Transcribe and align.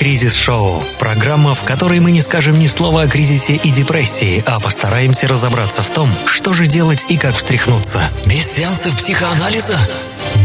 В 0.00 0.02
эфире 0.02 0.12
«Кризис-шоу»– 0.16 0.82
программа, 0.98 1.54
в 1.54 1.62
которой 1.62 2.00
мы 2.00 2.10
не 2.10 2.22
скажем 2.22 2.58
ни 2.58 2.68
слова 2.68 3.02
о 3.02 3.06
кризисе 3.06 3.54
и 3.54 3.70
депрессии, 3.70 4.42
а 4.46 4.58
постараемся 4.58 5.28
разобраться 5.28 5.82
в 5.82 5.90
том, 5.90 6.08
что 6.24 6.54
же 6.54 6.66
делать 6.66 7.04
и 7.10 7.18
как 7.18 7.34
встряхнуться. 7.34 8.02
Без 8.24 8.50
сеансов 8.50 8.96
психоанализа? 8.96 9.78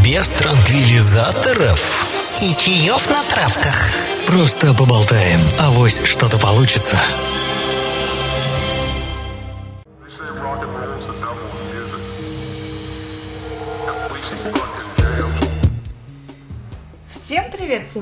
Без 0.04 0.28
транквилизаторов? 0.28 2.06
И 2.42 2.54
чаев 2.54 3.08
на 3.08 3.22
травках. 3.24 3.90
Просто 4.26 4.74
поболтаем, 4.74 5.40
авось 5.58 6.02
что-то 6.04 6.36
получится. 6.36 6.98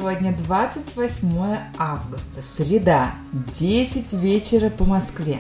Сегодня 0.05 0.37
28 0.37 1.31
августа, 1.79 2.43
среда, 2.59 3.15
10 3.59 4.13
вечера 4.13 4.69
по 4.69 4.85
Москве. 4.85 5.39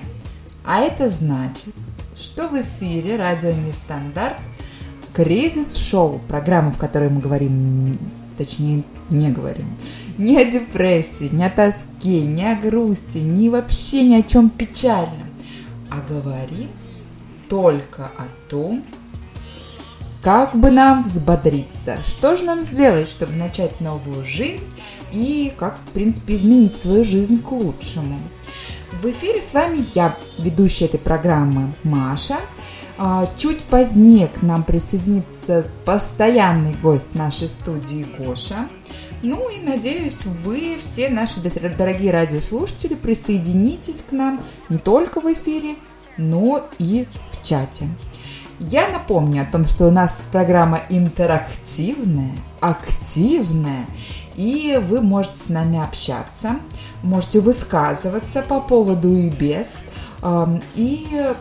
А 0.65 0.81
это 0.81 1.11
значит, 1.11 1.75
что 2.19 2.49
в 2.49 2.59
эфире 2.59 3.17
радио 3.17 3.51
Нестандарт 3.51 4.39
Кризис-шоу, 5.13 6.19
программа, 6.29 6.71
в 6.71 6.79
которой 6.79 7.11
мы 7.11 7.21
говорим, 7.21 7.99
точнее, 8.39 8.85
не 9.11 9.31
говорим, 9.31 9.77
ни 10.17 10.35
о 10.35 10.51
депрессии, 10.51 11.29
ни 11.31 11.43
о 11.43 11.51
тоске, 11.51 12.25
ни 12.25 12.43
о 12.43 12.57
грусти, 12.57 13.19
ни 13.19 13.51
вообще 13.51 14.03
ни 14.03 14.15
о 14.15 14.23
чем 14.23 14.49
печальном, 14.49 15.29
а 15.91 16.01
говорим 16.09 16.71
только 17.51 18.07
о 18.07 18.29
том, 18.49 18.83
как 20.25 20.57
бы 20.57 20.71
нам 20.71 21.03
взбодриться? 21.03 21.99
Что 22.03 22.39
же 22.39 22.45
нам 22.45 22.63
сделать, 22.63 23.11
чтобы 23.11 23.35
начать 23.35 23.83
новую 23.83 24.25
жизнь 24.25 24.65
и 25.13 25.53
как, 25.55 25.77
в 25.79 25.91
принципе, 25.93 26.37
изменить 26.37 26.79
свою 26.79 27.05
жизнь 27.05 27.43
к 27.43 27.53
лучшему? 27.53 28.19
В 29.03 29.11
эфире 29.11 29.43
с 29.47 29.53
вами 29.53 29.85
я, 29.95 30.17
ведущая 30.39 30.87
этой 30.87 30.99
программы 30.99 31.75
Маша. 31.83 32.39
А, 32.97 33.29
Чуть 33.37 33.63
позднее 33.65 34.29
к 34.29 34.41
нам 34.41 34.63
присоединится 34.63 35.67
постоянный 35.85 36.75
гость 36.83 37.15
нашей 37.15 37.49
студии 37.49 38.07
Гоша. 38.17 38.69
Ну 39.23 39.51
и 39.51 39.61
надеюсь, 39.61 40.25
вы, 40.25 40.79
все 40.81 41.11
наши 41.11 41.41
дор- 41.41 41.77
дорогие 41.77 42.13
радиослушатели, 42.13 42.95
присоединитесь 42.95 44.03
к 44.09 44.13
нам 44.13 44.43
не 44.71 44.79
только 44.79 45.21
в 45.21 45.31
эфире, 45.31 45.75
но 46.17 46.67
и 46.79 47.07
в 47.31 47.47
чате. 47.47 47.89
Я 48.61 48.89
напомню 48.89 49.43
о 49.43 49.47
том, 49.47 49.67
что 49.67 49.89
у 49.89 49.91
нас 49.91 50.23
программа 50.31 50.83
интерактивная, 50.89 52.33
активная, 52.61 53.85
и 54.37 54.81
вы 54.83 55.01
можете 55.01 55.39
с 55.39 55.49
нами 55.49 55.83
общаться, 55.83 56.57
можете 57.03 57.41
высказываться 57.41 58.43
по 58.43 58.61
поводу 58.61 59.13
и 59.13 59.29
без. 59.29 59.67
Эм, 60.23 60.63
И 60.77 61.07
э, 61.13 61.35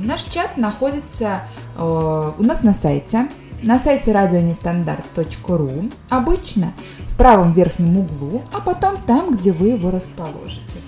наш 0.00 0.24
чат 0.24 0.56
находится 0.56 1.42
э, 1.76 2.32
у 2.36 2.42
нас 2.42 2.62
на 2.62 2.74
сайте, 2.74 3.28
на 3.62 3.78
сайте 3.78 4.10
радионестандарт.ру, 4.12 5.90
обычно 6.08 6.72
в 7.08 7.16
правом 7.16 7.52
верхнем 7.52 7.98
углу, 7.98 8.42
а 8.52 8.60
потом 8.60 8.96
там, 9.06 9.36
где 9.36 9.52
вы 9.52 9.68
его 9.68 9.92
расположите. 9.92 10.78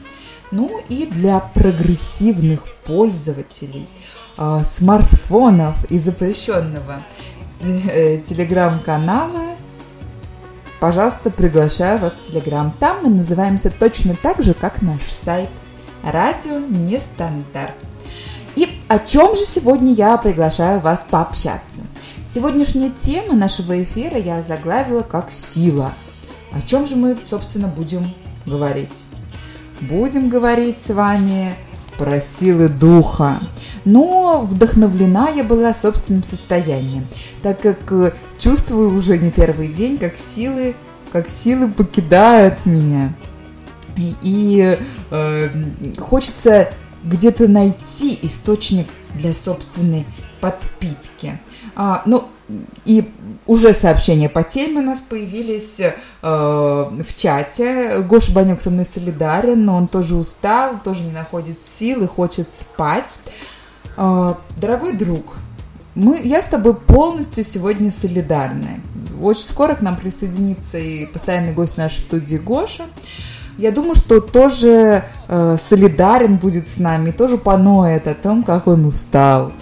Ну 0.51 0.71
и 0.89 1.07
для 1.07 1.41
прогрессивных 1.41 2.67
пользователей 2.85 3.89
э, 4.37 4.61
смартфонов 4.65 5.85
и 5.91 5.99
запрещенного 5.99 7.03
э, 7.61 8.19
телеграм-канала, 8.29 9.57
пожалуйста, 10.81 11.31
приглашаю 11.31 11.99
вас 11.99 12.13
в 12.13 12.31
телеграм. 12.31 12.75
Там 12.79 13.05
мы 13.05 13.11
называемся 13.11 13.71
точно 13.71 14.15
так 14.15 14.43
же, 14.43 14.55
как 14.55 14.83
наш 14.83 15.03
сайт 15.03 15.49
Радио 16.03 16.59
Нестандарт. 16.59 17.75
И 18.57 18.81
о 18.89 18.99
чем 18.99 19.35
же 19.35 19.45
сегодня 19.45 19.93
я 19.93 20.17
приглашаю 20.17 20.81
вас 20.81 21.05
пообщаться? 21.09 21.83
Сегодняшняя 22.33 22.91
тема 22.91 23.35
нашего 23.35 23.83
эфира 23.83 24.19
я 24.19 24.43
заглавила 24.43 25.03
как 25.03 25.31
«Сила». 25.31 25.93
О 26.53 26.61
чем 26.61 26.87
же 26.87 26.95
мы, 26.95 27.17
собственно, 27.29 27.69
будем 27.69 28.15
говорить? 28.47 29.05
Будем 29.81 30.29
говорить 30.29 30.85
с 30.85 30.91
вами 30.91 31.55
про 31.99 32.21
силы 32.21 32.69
духа. 32.69 33.41
Но 33.85 34.43
вдохновлена 34.43 35.31
я 35.31 35.45
была 35.45 35.75
собственным 35.75 36.23
состоянием, 36.23 37.07
так 37.43 37.61
как 37.61 37.93
э, 37.93 38.15
чувствую 38.39 38.97
уже 38.97 39.19
не 39.19 39.31
первый 39.31 39.69
день, 39.69 39.99
как 39.99 40.15
силы, 40.17 40.75
как 41.13 41.29
силы 41.29 41.71
покидают 41.73 42.67
меня. 42.67 43.15
И, 43.97 44.79
э, 45.11 45.49
хочется 45.99 46.71
где-то 47.05 47.49
найти 47.49 48.19
источник 48.23 48.89
для 49.15 49.33
собственной 49.33 50.07
подпитки. 50.41 51.41
А, 51.77 52.03
ну, 52.07 52.29
и 52.85 53.11
уже 53.47 53.73
сообщения 53.73 54.29
по 54.29 54.43
теме 54.43 54.81
у 54.81 54.85
нас 54.85 55.01
появились 55.01 55.79
э, 55.79 55.93
в 56.23 57.17
чате. 57.17 58.01
Гоша 58.03 58.33
Банек 58.33 58.61
со 58.61 58.71
мной 58.71 58.85
солидарен, 58.85 59.65
но 59.65 59.77
он 59.77 59.89
тоже 59.89 60.15
устал, 60.15 60.81
тоже 60.83 61.05
не 61.05 61.13
находит 61.13 61.59
сил 61.79 62.03
и 62.03 62.07
хочет 62.07 62.49
спать. 62.59 63.09
Э, 63.97 64.35
дорогой 64.59 64.95
друг, 64.95 65.35
мы, 65.95 66.21
я 66.23 66.43
с 66.43 66.47
тобой 66.47 66.75
полностью 66.75 67.45
сегодня 67.45 67.91
солидарны. 67.91 68.83
Очень 69.21 69.45
скоро 69.45 69.75
к 69.75 69.81
нам 69.81 69.97
присоединится 69.97 70.77
и 70.79 71.07
постоянный 71.07 71.53
гость 71.53 71.77
нашей 71.77 72.01
студии 72.01 72.37
Гоша. 72.37 72.85
Я 73.57 73.71
думаю, 73.71 73.95
что 73.95 74.21
тоже 74.21 75.05
э, 75.29 75.57
солидарен 75.63 76.37
будет 76.37 76.69
с 76.69 76.79
нами, 76.79 77.13
тоже 77.13 77.39
поноет 77.39 78.09
о 78.09 78.15
том, 78.15 78.43
как 78.43 78.67
он 78.67 78.85
устал. 78.85 79.53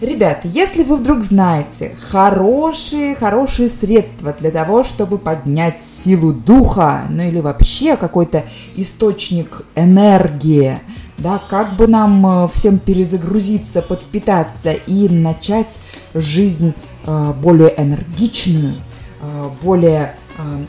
Ребята, 0.00 0.46
если 0.46 0.84
вы 0.84 0.96
вдруг 0.96 1.22
знаете 1.22 1.96
хорошие, 2.00 3.16
хорошие 3.16 3.68
средства 3.68 4.32
для 4.32 4.52
того, 4.52 4.84
чтобы 4.84 5.18
поднять 5.18 5.82
силу 5.84 6.32
духа, 6.32 7.02
ну 7.10 7.24
или 7.24 7.40
вообще 7.40 7.96
какой-то 7.96 8.44
источник 8.76 9.64
энергии, 9.74 10.78
да, 11.18 11.40
как 11.50 11.74
бы 11.74 11.88
нам 11.88 12.44
э, 12.44 12.48
всем 12.54 12.78
перезагрузиться, 12.78 13.82
подпитаться 13.82 14.72
и 14.72 15.08
начать 15.08 15.78
жизнь 16.14 16.74
э, 17.04 17.32
более 17.32 17.74
энергичную, 17.76 18.76
э, 19.20 19.50
более 19.62 20.14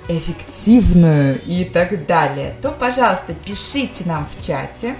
эффективную 0.07 1.39
и 1.45 1.63
так 1.63 2.07
далее, 2.07 2.55
то, 2.59 2.71
пожалуйста, 2.71 3.35
пишите 3.45 4.03
нам 4.05 4.27
в 4.27 4.43
чате, 4.43 4.95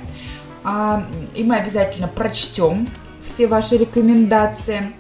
а, 0.63 1.07
и 1.35 1.43
мы 1.43 1.55
обязательно 1.55 2.07
прочтем 2.07 2.87
все 3.29 3.47
ваши 3.47 3.77
рекомендации. 3.77 4.91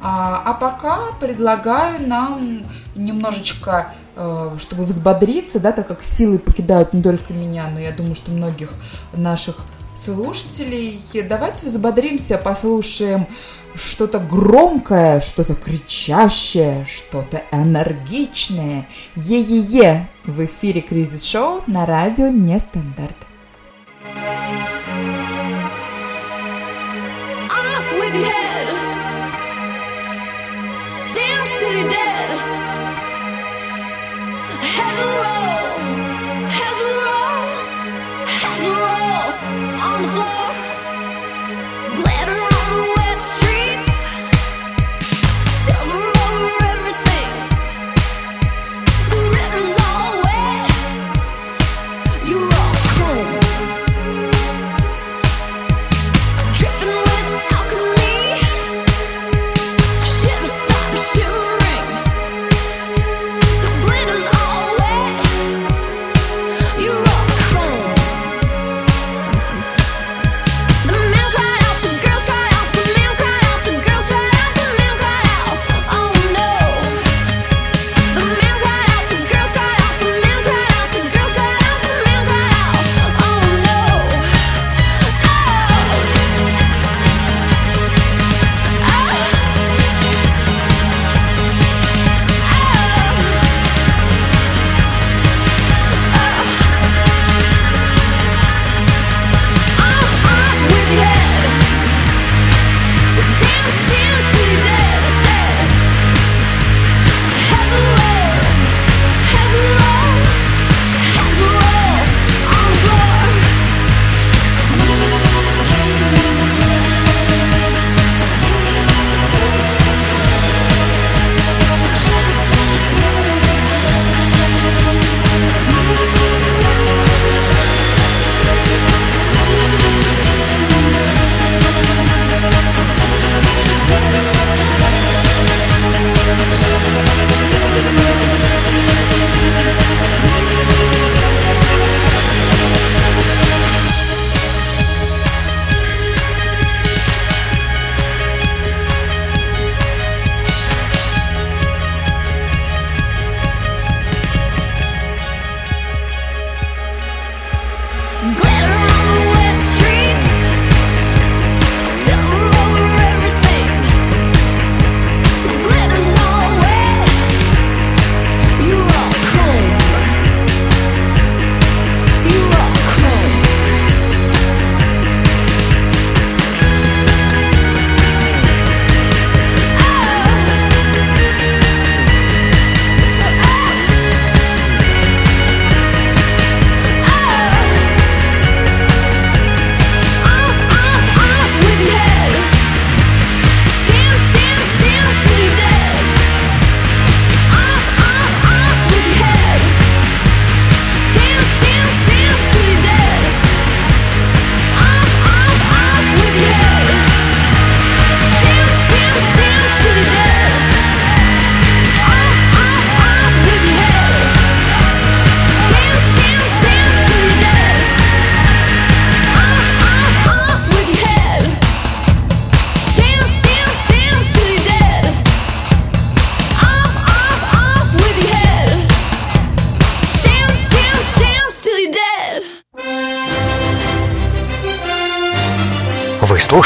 А, 0.00 0.42
а 0.46 0.54
пока 0.54 1.12
предлагаю 1.20 2.06
нам 2.06 2.62
немножечко, 2.94 3.92
э, 4.16 4.56
чтобы 4.58 4.84
взбодриться, 4.84 5.60
да, 5.60 5.72
так 5.72 5.86
как 5.86 6.02
силы 6.02 6.38
покидают 6.38 6.94
не 6.94 7.02
только 7.02 7.32
меня, 7.34 7.68
но 7.70 7.78
я 7.78 7.92
думаю, 7.92 8.14
что 8.14 8.30
многих 8.30 8.72
наших 9.14 9.56
слушателей. 9.96 11.02
Давайте 11.28 11.66
взбодримся, 11.66 12.38
послушаем 12.38 13.26
что-то 13.74 14.18
громкое, 14.18 15.20
что-то 15.20 15.54
кричащее, 15.54 16.86
что-то 16.86 17.42
энергичное. 17.52 18.88
Е-е-е 19.14 20.08
в 20.24 20.44
эфире 20.44 20.80
кризис-шоу 20.80 21.62
на 21.66 21.84
радио 21.84 22.28
Нестандарт. 22.28 23.16
Off 24.16 25.19
with 28.12 28.20
your 28.20 28.32
head. 28.32 28.66
Dance 31.14 31.60
to 31.60 31.68
your 31.70 31.88
death. 31.88 32.09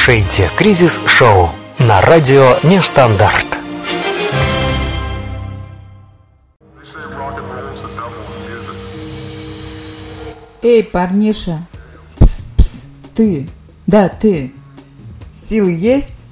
Слушаете 0.04 0.50
«Кризис 0.58 1.00
Шоу» 1.06 1.48
на 1.78 2.02
радио 2.02 2.58
«Нестандарт». 2.62 3.46
Эй, 10.60 10.84
парниша, 10.84 11.66
пс, 12.18 12.44
пс, 12.54 12.68
ты, 13.14 13.48
да, 13.86 14.10
ты, 14.10 14.52
силы 15.34 15.70
есть? 15.70 16.26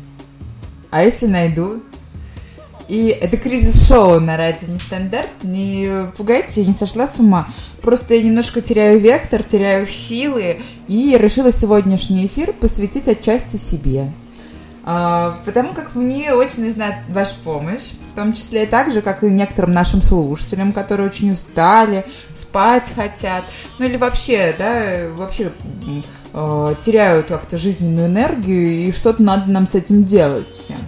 А 0.90 1.04
если 1.04 1.26
найду? 1.26 1.82
И 2.92 3.06
это 3.06 3.38
кризис-шоу 3.38 4.20
на 4.20 4.36
радио 4.36 4.68
Нестандарт. 4.68 5.32
Не 5.44 6.08
пугайте, 6.14 6.60
я 6.60 6.66
не 6.66 6.74
сошла 6.74 7.08
с 7.08 7.18
ума. 7.18 7.48
Просто 7.80 8.12
я 8.12 8.22
немножко 8.22 8.60
теряю 8.60 9.00
вектор, 9.00 9.42
теряю 9.42 9.86
силы. 9.86 10.60
И 10.88 11.16
решила 11.16 11.54
сегодняшний 11.54 12.26
эфир 12.26 12.52
посвятить 12.52 13.08
отчасти 13.08 13.56
себе. 13.56 14.12
А, 14.84 15.38
Потому 15.46 15.72
как 15.72 15.94
мне 15.94 16.34
очень 16.34 16.66
нужна 16.66 16.96
ваша 17.08 17.36
помощь, 17.42 17.92
в 18.12 18.14
том 18.14 18.34
числе 18.34 18.66
так 18.66 18.92
же, 18.92 19.00
как 19.00 19.24
и 19.24 19.30
некоторым 19.30 19.72
нашим 19.72 20.02
слушателям, 20.02 20.74
которые 20.74 21.06
очень 21.06 21.32
устали, 21.32 22.04
спать 22.36 22.92
хотят, 22.94 23.44
ну 23.78 23.86
или 23.86 23.96
вообще, 23.96 24.54
да, 24.58 25.08
вообще 25.14 25.50
э, 26.34 26.74
теряют 26.84 27.28
как-то 27.28 27.56
жизненную 27.56 28.08
энергию, 28.08 28.70
и 28.70 28.92
что-то 28.92 29.22
надо 29.22 29.50
нам 29.50 29.66
с 29.66 29.74
этим 29.74 30.04
делать 30.04 30.50
всем. 30.50 30.80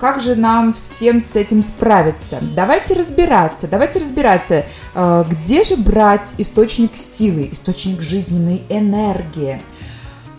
Как 0.00 0.18
же 0.22 0.34
нам 0.34 0.72
всем 0.72 1.20
с 1.20 1.36
этим 1.36 1.62
справиться? 1.62 2.38
Давайте 2.40 2.94
разбираться, 2.94 3.68
давайте 3.68 3.98
разбираться, 3.98 4.64
э, 4.94 5.24
где 5.28 5.62
же 5.62 5.76
брать 5.76 6.32
источник 6.38 6.96
силы, 6.96 7.50
источник 7.52 8.00
жизненной 8.00 8.62
энергии. 8.70 9.60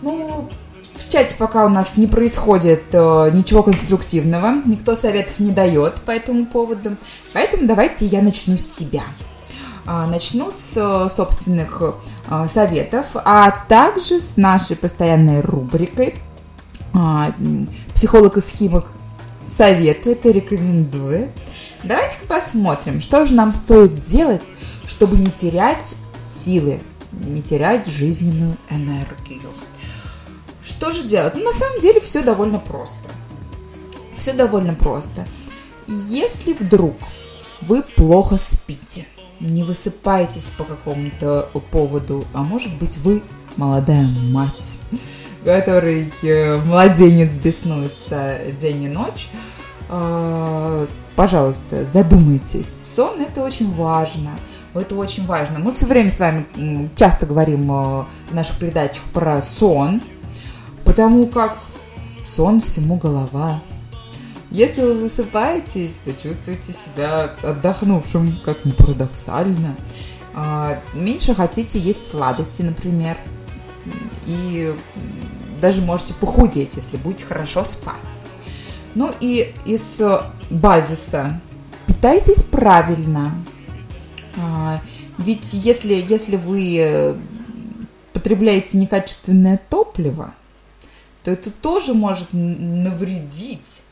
Ну, 0.02 0.50
в 0.96 1.08
чате 1.08 1.36
пока 1.38 1.64
у 1.64 1.68
нас 1.68 1.96
не 1.96 2.08
происходит 2.08 2.86
э, 2.90 3.30
ничего 3.32 3.62
конструктивного, 3.62 4.62
никто 4.64 4.96
советов 4.96 5.38
не 5.38 5.52
дает 5.52 6.00
по 6.00 6.10
этому 6.10 6.46
поводу. 6.46 6.96
Поэтому 7.32 7.68
давайте 7.68 8.04
я 8.04 8.20
начну 8.20 8.58
с 8.58 8.66
себя. 8.66 9.04
А, 9.86 10.08
начну 10.08 10.50
с 10.50 10.76
э, 10.76 11.08
собственных 11.14 11.82
советов, 12.52 13.06
а 13.14 13.50
также 13.68 14.18
с 14.20 14.36
нашей 14.36 14.74
постоянной 14.74 15.40
рубрикой 15.40 16.16
а, 16.94 17.32
«Психолог 17.94 18.36
и 18.36 18.40
схимик 18.40 18.84
советует 19.56 20.24
и 20.26 20.32
рекомендует». 20.32 21.30
Давайте-ка 21.84 22.26
посмотрим, 22.26 23.00
что 23.00 23.24
же 23.24 23.34
нам 23.34 23.50
стоит 23.52 24.04
делать, 24.04 24.42
чтобы 24.86 25.16
не 25.16 25.30
терять 25.30 25.96
силы, 26.20 26.80
не 27.10 27.42
терять 27.42 27.86
жизненную 27.86 28.56
энергию. 28.70 29.50
Что 30.62 30.92
же 30.92 31.02
делать? 31.02 31.34
Ну, 31.34 31.42
на 31.42 31.52
самом 31.52 31.80
деле 31.80 32.00
все 32.00 32.22
довольно 32.22 32.60
просто. 32.60 32.96
Все 34.16 34.32
довольно 34.32 34.74
просто. 34.74 35.26
Если 35.88 36.52
вдруг 36.52 36.94
вы 37.62 37.82
плохо 37.82 38.38
спите, 38.38 39.06
не 39.40 39.64
высыпаетесь 39.64 40.48
по 40.56 40.62
какому-то 40.62 41.50
поводу, 41.72 42.24
а 42.32 42.44
может 42.44 42.72
быть 42.78 42.96
вы 42.98 43.24
молодая 43.56 44.06
мать, 44.06 44.52
который 45.44 46.12
э, 46.22 46.56
младенец 46.58 47.38
беснуется 47.38 48.38
день 48.60 48.84
и 48.84 48.88
ночь, 48.88 49.28
а, 49.88 50.86
пожалуйста, 51.16 51.84
задумайтесь. 51.84 52.68
Сон 52.96 53.20
это 53.20 53.42
очень 53.42 53.72
важно. 53.72 54.30
Это 54.74 54.94
очень 54.96 55.26
важно. 55.26 55.58
Мы 55.58 55.72
все 55.72 55.84
время 55.86 56.10
с 56.10 56.18
вами 56.18 56.46
часто 56.96 57.26
говорим 57.26 57.70
э, 57.70 58.04
в 58.30 58.34
наших 58.34 58.58
передачах 58.58 59.02
про 59.12 59.42
сон, 59.42 60.00
потому 60.84 61.26
как 61.26 61.58
сон 62.26 62.60
всему 62.60 62.96
голова. 62.96 63.60
Если 64.50 64.82
вы 64.82 64.94
высыпаетесь, 64.94 65.98
то 66.04 66.12
чувствуете 66.12 66.72
себя 66.72 67.32
отдохнувшим, 67.42 68.38
как 68.44 68.64
ни 68.64 68.70
парадоксально. 68.70 69.76
А, 70.34 70.80
Меньше 70.94 71.34
хотите 71.34 71.78
есть 71.78 72.10
сладости, 72.10 72.62
например. 72.62 73.18
И 74.26 74.74
даже 75.62 75.80
можете 75.80 76.12
похудеть, 76.12 76.76
если 76.76 76.96
будете 76.98 77.24
хорошо 77.24 77.64
спать. 77.64 77.94
Ну 78.94 79.10
и 79.20 79.54
из 79.64 80.00
э, 80.00 80.22
базиса 80.50 81.40
питайтесь 81.86 82.42
правильно. 82.42 83.32
А, 84.36 84.80
Ведь 85.18 85.54
если, 85.54 85.94
если 85.94 86.36
вы 86.36 86.76
э, 86.78 87.14
потребляете 88.12 88.76
некачественное 88.76 89.58
топливо, 89.70 90.34
то 91.22 91.30
это 91.30 91.50
тоже 91.50 91.94
может 91.94 92.28
навредить 92.32 93.82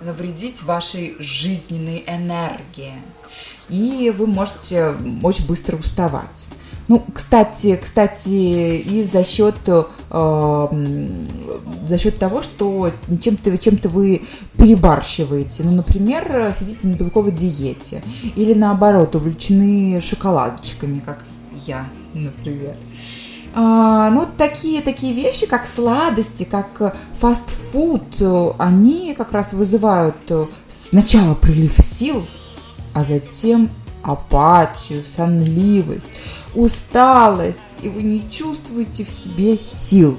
навредить 0.00 0.62
вашей 0.62 1.16
жизненной 1.18 2.04
энергии. 2.06 2.92
И 3.68 4.12
вы 4.16 4.28
можете 4.28 4.94
очень 5.24 5.44
быстро 5.46 5.76
уставать. 5.76 6.46
Ну, 6.88 7.04
кстати, 7.12 7.78
кстати, 7.82 8.28
и 8.28 9.06
за 9.12 9.22
счет, 9.22 9.56
э, 9.66 9.82
за 11.86 11.98
счет 11.98 12.18
того, 12.18 12.42
что 12.42 12.92
чем-то 13.20 13.58
чем 13.58 13.78
вы 13.84 14.22
перебарщиваете. 14.56 15.64
Ну, 15.64 15.72
например, 15.72 16.54
сидите 16.58 16.88
на 16.88 16.94
белковой 16.94 17.32
диете. 17.32 18.02
Или 18.36 18.54
наоборот, 18.54 19.14
увлечены 19.14 20.00
шоколадочками, 20.00 21.00
как 21.00 21.24
я, 21.66 21.86
например. 22.14 22.74
А, 23.54 24.10
ну, 24.10 24.26
такие, 24.36 24.80
такие 24.80 25.12
вещи, 25.12 25.46
как 25.46 25.66
сладости, 25.66 26.44
как 26.44 26.96
фастфуд, 27.18 28.02
они 28.58 29.14
как 29.14 29.32
раз 29.32 29.52
вызывают 29.52 30.16
сначала 30.68 31.34
прилив 31.34 31.74
сил, 31.82 32.26
а 32.94 33.04
затем 33.04 33.70
апатию, 34.08 35.04
сонливость, 35.04 36.06
усталость, 36.54 37.60
и 37.82 37.88
вы 37.88 38.02
не 38.02 38.28
чувствуете 38.30 39.04
в 39.04 39.10
себе 39.10 39.56
сил. 39.56 40.18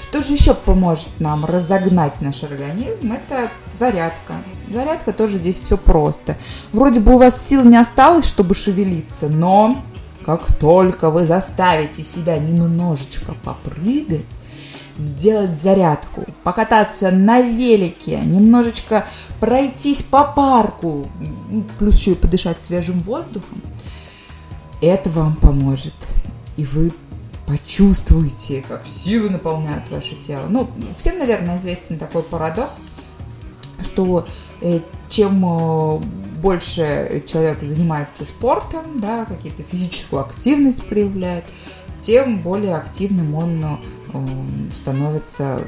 Что 0.00 0.22
же 0.22 0.32
еще 0.32 0.54
поможет 0.54 1.08
нам 1.20 1.44
разогнать 1.44 2.20
наш 2.20 2.42
организм? 2.42 3.12
Это 3.12 3.50
зарядка. 3.78 4.34
Зарядка 4.68 5.12
тоже 5.12 5.38
здесь 5.38 5.60
все 5.60 5.76
просто. 5.76 6.36
Вроде 6.72 7.00
бы 7.00 7.14
у 7.14 7.18
вас 7.18 7.38
сил 7.48 7.62
не 7.64 7.76
осталось, 7.76 8.26
чтобы 8.26 8.54
шевелиться, 8.54 9.28
но 9.28 9.82
как 10.24 10.52
только 10.58 11.10
вы 11.10 11.26
заставите 11.26 12.02
себя 12.02 12.38
немножечко 12.38 13.34
попрыгать, 13.44 14.24
сделать 15.00 15.60
зарядку, 15.60 16.26
покататься 16.44 17.10
на 17.10 17.40
велике, 17.40 18.20
немножечко 18.20 19.06
пройтись 19.40 20.02
по 20.02 20.24
парку, 20.24 21.06
плюс 21.78 21.98
еще 21.98 22.12
и 22.12 22.14
подышать 22.14 22.62
свежим 22.62 23.00
воздухом, 23.00 23.62
это 24.80 25.10
вам 25.10 25.34
поможет. 25.34 25.94
И 26.56 26.64
вы 26.64 26.92
почувствуете, 27.46 28.62
как 28.66 28.86
силы 28.86 29.30
наполняют 29.30 29.90
ваше 29.90 30.14
тело. 30.14 30.46
Ну, 30.48 30.70
всем, 30.96 31.18
наверное, 31.18 31.56
известен 31.56 31.98
такой 31.98 32.22
парадокс, 32.22 32.72
что 33.82 34.26
э, 34.60 34.80
чем 35.08 35.44
э, 35.44 35.98
больше 36.40 37.24
человек 37.26 37.62
занимается 37.62 38.24
спортом, 38.24 39.00
да, 39.00 39.24
какие-то 39.24 39.62
физическую 39.64 40.22
активность 40.22 40.86
проявляет, 40.86 41.44
тем 42.02 42.40
более 42.40 42.76
активным 42.76 43.34
он 43.34 43.64
э, 43.64 43.76
становится 44.74 45.60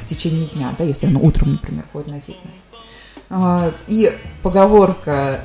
в 0.00 0.08
течение 0.08 0.46
дня, 0.48 0.74
да, 0.78 0.84
если 0.84 1.06
он 1.06 1.16
утром, 1.16 1.52
например, 1.52 1.84
ходит 1.92 2.08
на 2.08 2.20
фитнес. 2.20 2.54
А, 3.30 3.72
И 3.86 4.12
поговорка 4.42 5.40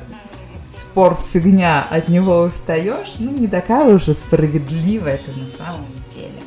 «спорт 0.68 1.24
фигня, 1.24 1.86
от 1.88 2.08
него 2.08 2.42
устаешь», 2.42 3.14
ну, 3.18 3.30
не 3.30 3.48
такая 3.48 3.94
уже 3.94 4.14
справедливая 4.14 5.14
это 5.14 5.30
на 5.38 5.50
самом 5.50 5.86
деле. 6.14 6.40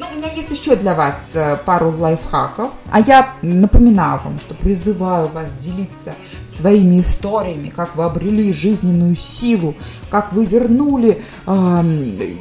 Ну, 0.00 0.06
у 0.10 0.16
меня 0.16 0.32
есть 0.32 0.50
еще 0.50 0.76
для 0.76 0.94
вас 0.94 1.16
э, 1.34 1.58
пару 1.58 1.90
лайфхаков. 1.90 2.70
А 2.90 3.00
я 3.00 3.34
напоминаю 3.42 4.18
вам, 4.24 4.38
что 4.38 4.54
призываю 4.54 5.28
вас 5.28 5.52
делиться 5.60 6.14
своими 6.60 7.00
историями, 7.00 7.70
как 7.70 7.96
вы 7.96 8.04
обрели 8.04 8.52
жизненную 8.52 9.14
силу, 9.16 9.74
как 10.10 10.32
вы 10.32 10.44
вернули, 10.44 11.22
вы 11.46 12.36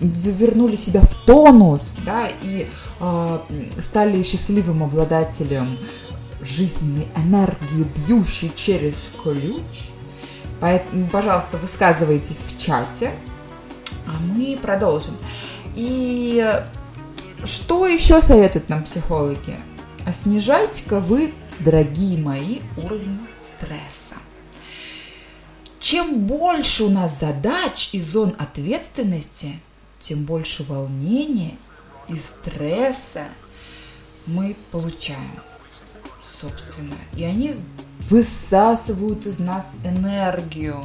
вернули 0.00 0.76
себя 0.76 1.00
в 1.02 1.14
тонус, 1.26 1.96
да, 2.04 2.28
и 2.42 2.68
а, 3.00 3.44
стали 3.80 4.22
счастливым 4.22 4.82
обладателем 4.84 5.78
жизненной 6.40 7.06
энергии, 7.16 7.86
бьющей 8.06 8.52
через 8.54 9.10
ключ. 9.22 9.62
Поэтому, 10.60 11.08
пожалуйста, 11.08 11.56
высказывайтесь 11.58 12.38
в 12.46 12.58
чате, 12.60 13.10
а 14.06 14.12
мы 14.20 14.58
продолжим. 14.60 15.14
И 15.74 16.62
что 17.44 17.86
еще 17.86 18.22
советуют 18.22 18.68
нам 18.68 18.84
психологи? 18.84 19.58
А 20.06 20.12
снижайте-ка 20.12 21.00
вы, 21.00 21.32
дорогие 21.60 22.18
мои, 22.18 22.60
уровень 22.76 23.20
стресса. 23.42 24.16
Чем 25.78 26.26
больше 26.26 26.84
у 26.84 26.90
нас 26.90 27.18
задач 27.20 27.90
и 27.92 28.00
зон 28.00 28.34
ответственности, 28.38 29.60
тем 30.00 30.24
больше 30.24 30.64
волнения 30.64 31.56
и 32.08 32.16
стресса 32.16 33.28
мы 34.26 34.56
получаем, 34.70 35.40
собственно. 36.40 36.96
И 37.14 37.24
они 37.24 37.56
высасывают 38.00 39.26
из 39.26 39.38
нас 39.38 39.66
энергию. 39.84 40.82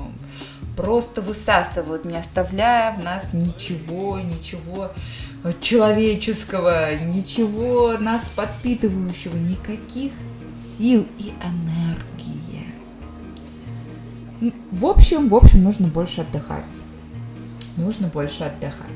Просто 0.75 1.21
высасывают, 1.21 2.05
не 2.05 2.17
оставляя 2.17 2.93
в 2.97 3.03
нас 3.03 3.33
ничего, 3.33 4.19
ничего 4.19 4.91
человеческого, 5.61 6.95
ничего 6.95 7.97
нас 7.97 8.21
подпитывающего, 8.35 9.35
никаких 9.38 10.11
сил 10.79 11.05
и 11.17 11.33
энергии. 11.43 12.74
В 14.71 14.86
общем, 14.86 15.27
в 15.27 15.36
общем, 15.36 15.63
нужно 15.63 15.88
больше 15.88 16.21
отдыхать. 16.21 16.63
Нужно 17.75 18.07
больше 18.07 18.43
отдыхать. 18.43 18.88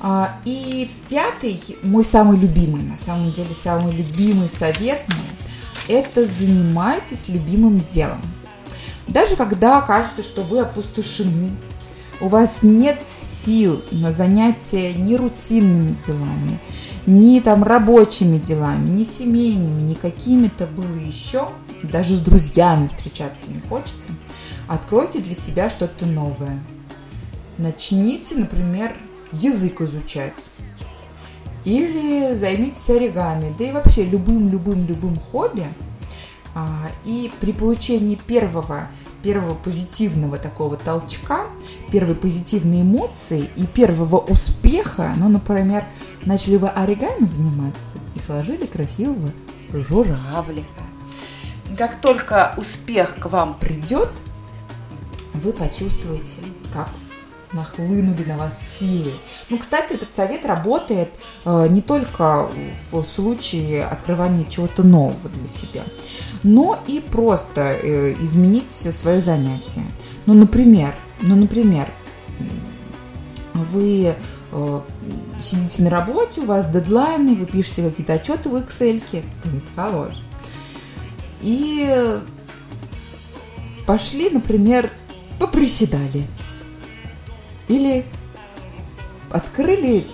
А, 0.00 0.36
И 0.44 0.90
пятый, 1.08 1.60
мой 1.82 2.04
самый 2.04 2.38
любимый, 2.38 2.82
на 2.82 2.96
самом 2.96 3.32
деле 3.32 3.52
самый 3.52 3.92
любимый 3.92 4.48
совет 4.48 5.02
мой, 5.08 5.18
это 5.88 6.24
занимайтесь 6.24 7.28
любимым 7.28 7.80
делом. 7.80 8.22
Даже 9.08 9.34
когда 9.34 9.80
кажется, 9.80 10.22
что 10.22 10.42
вы 10.42 10.60
опустошены, 10.60 11.50
у 12.20 12.28
вас 12.28 12.62
нет 12.62 13.02
сил 13.44 13.82
на 13.90 14.12
занятия 14.12 14.92
ни 14.94 15.14
рутинными 15.16 15.96
делами, 16.06 16.60
ни 17.06 17.40
там 17.40 17.64
рабочими 17.64 18.38
делами, 18.38 18.88
ни 18.88 19.04
семейными, 19.04 19.80
ни 19.82 19.94
какими-то 19.94 20.66
было 20.66 20.96
еще, 20.96 21.48
даже 21.82 22.14
с 22.14 22.20
друзьями 22.20 22.88
встречаться 22.88 23.50
не 23.50 23.60
хочется, 23.60 24.10
откройте 24.66 25.20
для 25.20 25.34
себя 25.34 25.70
что-то 25.70 26.06
новое. 26.06 26.58
Начните, 27.56 28.36
например, 28.36 28.96
язык 29.32 29.80
изучать. 29.80 30.50
Или 31.64 32.34
займитесь 32.34 32.88
оригами, 32.88 33.54
да 33.58 33.64
и 33.64 33.72
вообще 33.72 34.04
любым-любым-любым 34.04 35.16
хобби. 35.16 35.66
А, 36.54 36.88
И 37.04 37.30
при 37.40 37.52
получении 37.52 38.14
первого, 38.14 38.88
первого 39.22 39.54
позитивного 39.54 40.38
такого 40.38 40.76
толчка, 40.76 41.46
первой 41.90 42.14
позитивной 42.14 42.82
эмоции 42.82 43.50
и 43.56 43.66
первого 43.66 44.18
успеха, 44.18 45.12
ну, 45.16 45.28
например, 45.28 45.84
начали 46.24 46.56
вы 46.56 46.68
оригами 46.68 47.26
заниматься 47.26 47.98
и 48.14 48.20
сложили 48.20 48.66
красивого 48.66 49.30
журавлика. 49.72 50.82
Как 51.76 52.00
только 52.00 52.54
успех 52.56 53.16
к 53.16 53.26
вам 53.26 53.58
придет, 53.58 54.10
вы 55.34 55.52
почувствуете, 55.52 56.38
как 56.72 56.88
нахлынули 57.52 58.24
на 58.24 58.36
вас 58.36 58.58
силы. 58.78 59.12
Ну, 59.48 59.58
кстати, 59.58 59.94
этот 59.94 60.14
совет 60.14 60.44
работает 60.44 61.10
э, 61.44 61.66
не 61.68 61.82
только 61.82 62.50
в 62.92 63.02
случае 63.02 63.84
открывания 63.84 64.44
чего-то 64.44 64.82
нового 64.82 65.28
для 65.28 65.46
себя, 65.46 65.84
но 66.42 66.78
и 66.86 67.00
просто 67.00 67.60
э, 67.60 68.12
изменить 68.22 68.72
свое 68.72 69.20
занятие. 69.20 69.84
Ну, 70.26 70.34
например, 70.34 70.94
ну, 71.20 71.36
например, 71.36 71.90
вы 73.54 74.14
э, 74.52 74.80
сидите 75.40 75.82
на 75.82 75.90
работе, 75.90 76.40
у 76.40 76.44
вас 76.44 76.70
дедлайны, 76.70 77.34
вы 77.34 77.46
пишете 77.46 77.82
какие-то 77.82 78.14
отчеты 78.14 78.48
в 78.48 78.56
Excel, 78.56 79.02
предположим. 79.42 80.22
И 81.40 82.20
пошли, 83.86 84.28
например, 84.28 84.90
поприседали. 85.38 86.26
Или 87.68 88.04
открыли, 89.30 90.06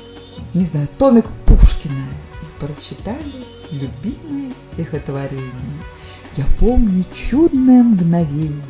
не 0.55 0.65
знаю, 0.65 0.89
томик 0.99 1.27
Пушкина 1.47 2.07
и 2.43 2.61
прочитали 2.61 3.45
любимое 3.71 4.53
стихотворение. 4.73 5.53
Я 6.37 6.45
помню 6.59 7.05
чудное 7.15 7.83
мгновение. 7.83 8.63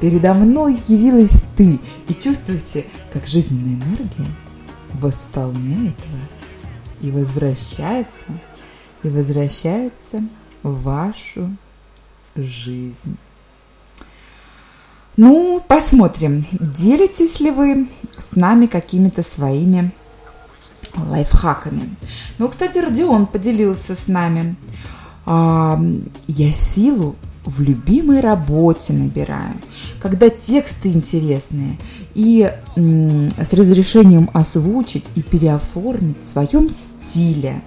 Передо 0.00 0.34
мной 0.34 0.78
явилась 0.88 1.42
ты. 1.56 1.78
И 2.08 2.14
чувствуете, 2.14 2.86
как 3.12 3.26
жизненная 3.26 3.74
энергия 3.74 4.30
восполняет 4.94 5.96
вас 5.98 6.46
и 7.02 7.10
возвращается, 7.10 8.40
и 9.02 9.08
возвращается 9.08 10.22
в 10.62 10.82
вашу 10.82 11.54
жизнь. 12.34 13.16
Ну, 15.16 15.62
посмотрим, 15.66 16.44
делитесь 16.52 17.40
ли 17.40 17.50
вы 17.50 17.88
с 18.18 18.36
нами 18.36 18.66
какими-то 18.66 19.22
своими 19.22 19.92
лайфхаками. 20.94 21.96
Ну, 22.38 22.48
кстати, 22.48 22.78
Родион 22.78 23.26
поделился 23.26 23.94
с 23.94 24.08
нами. 24.08 24.56
А, 25.24 25.80
я 26.26 26.52
силу 26.52 27.16
в 27.46 27.60
любимой 27.60 28.20
работе 28.20 28.92
набираю, 28.92 29.54
когда 30.00 30.28
тексты 30.28 30.88
интересные, 30.88 31.78
и 32.14 32.52
м, 32.76 33.30
с 33.38 33.52
разрешением 33.52 34.30
озвучить 34.34 35.04
и 35.14 35.22
переоформить 35.22 36.20
в 36.20 36.26
своем 36.26 36.68
стиле. 36.68 37.62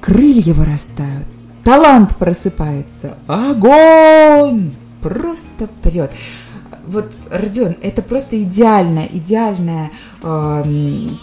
Крылья 0.00 0.54
вырастают, 0.54 1.26
талант 1.62 2.16
просыпается, 2.16 3.18
огонь! 3.26 4.74
Просто 5.02 5.68
прет 5.82 6.10
вот, 6.86 7.10
Родион, 7.30 7.76
это 7.82 8.02
просто 8.02 8.42
идеально, 8.42 9.06
идеальное 9.10 9.90
э, 10.22 10.64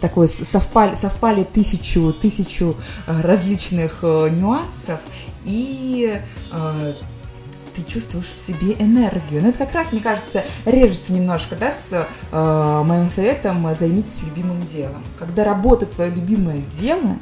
такое 0.02 0.28
совпали, 0.28 0.96
совпали 0.96 1.44
тысячу, 1.44 2.14
тысячу 2.14 2.78
э, 3.08 3.22
различных 3.22 4.00
э, 4.04 4.30
нюансов, 4.30 5.00
и 5.44 6.20
э, 6.52 6.94
ты 7.76 7.84
чувствуешь 7.84 8.32
в 8.36 8.40
себе 8.40 8.74
энергию. 8.74 9.42
Ну, 9.42 9.50
это 9.50 9.60
как 9.60 9.74
раз, 9.74 9.92
мне 9.92 10.02
кажется, 10.02 10.44
режется 10.66 11.14
немножко, 11.14 11.56
да, 11.56 11.72
с 11.72 12.08
э, 12.32 12.84
моим 12.86 13.10
советом 13.10 13.66
э, 13.68 13.76
«займитесь 13.76 14.22
любимым 14.24 14.62
делом». 14.68 15.04
Когда 15.18 15.44
работа 15.44 15.86
твое 15.86 16.12
любимое 16.12 16.58
дело, 16.80 17.18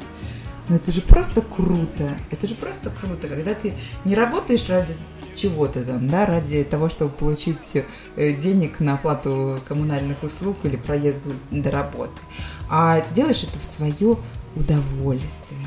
ну 0.68 0.76
это 0.76 0.92
же 0.92 1.02
просто 1.02 1.42
круто, 1.42 2.10
это 2.30 2.46
же 2.46 2.54
просто 2.54 2.90
круто, 2.90 3.28
когда 3.28 3.54
ты 3.54 3.74
не 4.04 4.14
работаешь 4.14 4.68
ради 4.68 4.96
чего-то 5.34 5.82
там, 5.84 6.06
да, 6.06 6.26
ради 6.26 6.64
того, 6.64 6.88
чтобы 6.88 7.10
получить 7.10 7.84
э, 8.16 8.32
денег 8.34 8.80
на 8.80 8.94
оплату 8.94 9.58
коммунальных 9.68 10.22
услуг 10.22 10.56
или 10.64 10.76
проезд 10.76 11.18
до 11.50 11.70
работы, 11.70 12.20
а 12.68 13.04
делаешь 13.14 13.44
это 13.44 13.58
в 13.58 13.64
свое 13.64 14.16
удовольствие. 14.56 15.60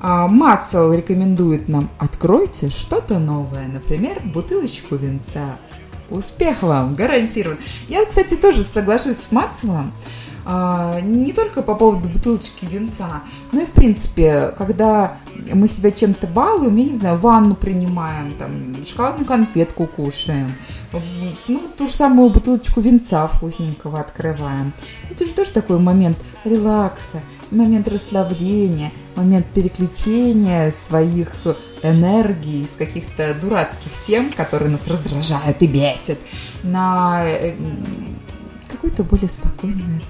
А 0.00 0.26
Мацел 0.26 0.92
рекомендует 0.92 1.68
нам 1.68 1.88
откройте 1.98 2.70
что-то 2.70 3.20
новое, 3.20 3.68
например, 3.68 4.20
бутылочку 4.24 4.96
винца. 4.96 5.58
Успех 6.10 6.62
вам, 6.62 6.94
гарантирован. 6.96 7.58
Я, 7.88 8.04
кстати, 8.04 8.34
тоже 8.34 8.64
соглашусь 8.64 9.18
с 9.18 9.30
Мацелом. 9.30 9.92
А, 10.44 11.00
не 11.00 11.32
только 11.32 11.62
по 11.62 11.74
поводу 11.74 12.08
бутылочки 12.08 12.64
винца, 12.64 13.22
но 13.52 13.62
и 13.62 13.64
в 13.64 13.70
принципе, 13.70 14.52
когда 14.58 15.18
мы 15.52 15.68
себя 15.68 15.90
чем-то 15.90 16.26
балуем, 16.26 16.76
я 16.76 16.84
не 16.84 16.94
знаю, 16.94 17.16
ванну 17.18 17.54
принимаем, 17.54 18.32
там, 18.32 18.74
шоколадную 18.84 19.26
конфетку 19.26 19.86
кушаем, 19.86 20.52
ну, 21.48 21.62
ту 21.76 21.88
же 21.88 21.94
самую 21.94 22.30
бутылочку 22.30 22.80
винца 22.80 23.26
вкусненького 23.28 24.00
открываем. 24.00 24.72
Это 25.10 25.24
же 25.24 25.32
тоже 25.32 25.50
такой 25.52 25.78
момент 25.78 26.18
релакса, 26.44 27.22
момент 27.50 27.88
расслабления, 27.88 28.92
момент 29.14 29.46
переключения 29.54 30.70
своих 30.70 31.32
энергий 31.82 32.66
с 32.66 32.76
каких-то 32.76 33.34
дурацких 33.34 33.90
тем, 34.06 34.32
которые 34.32 34.70
нас 34.70 34.86
раздражают 34.86 35.62
и 35.62 35.66
бесят, 35.66 36.18
на 36.62 37.24
э, 37.26 37.54
какую-то 38.70 39.04
более 39.04 39.28
спокойную 39.28 40.00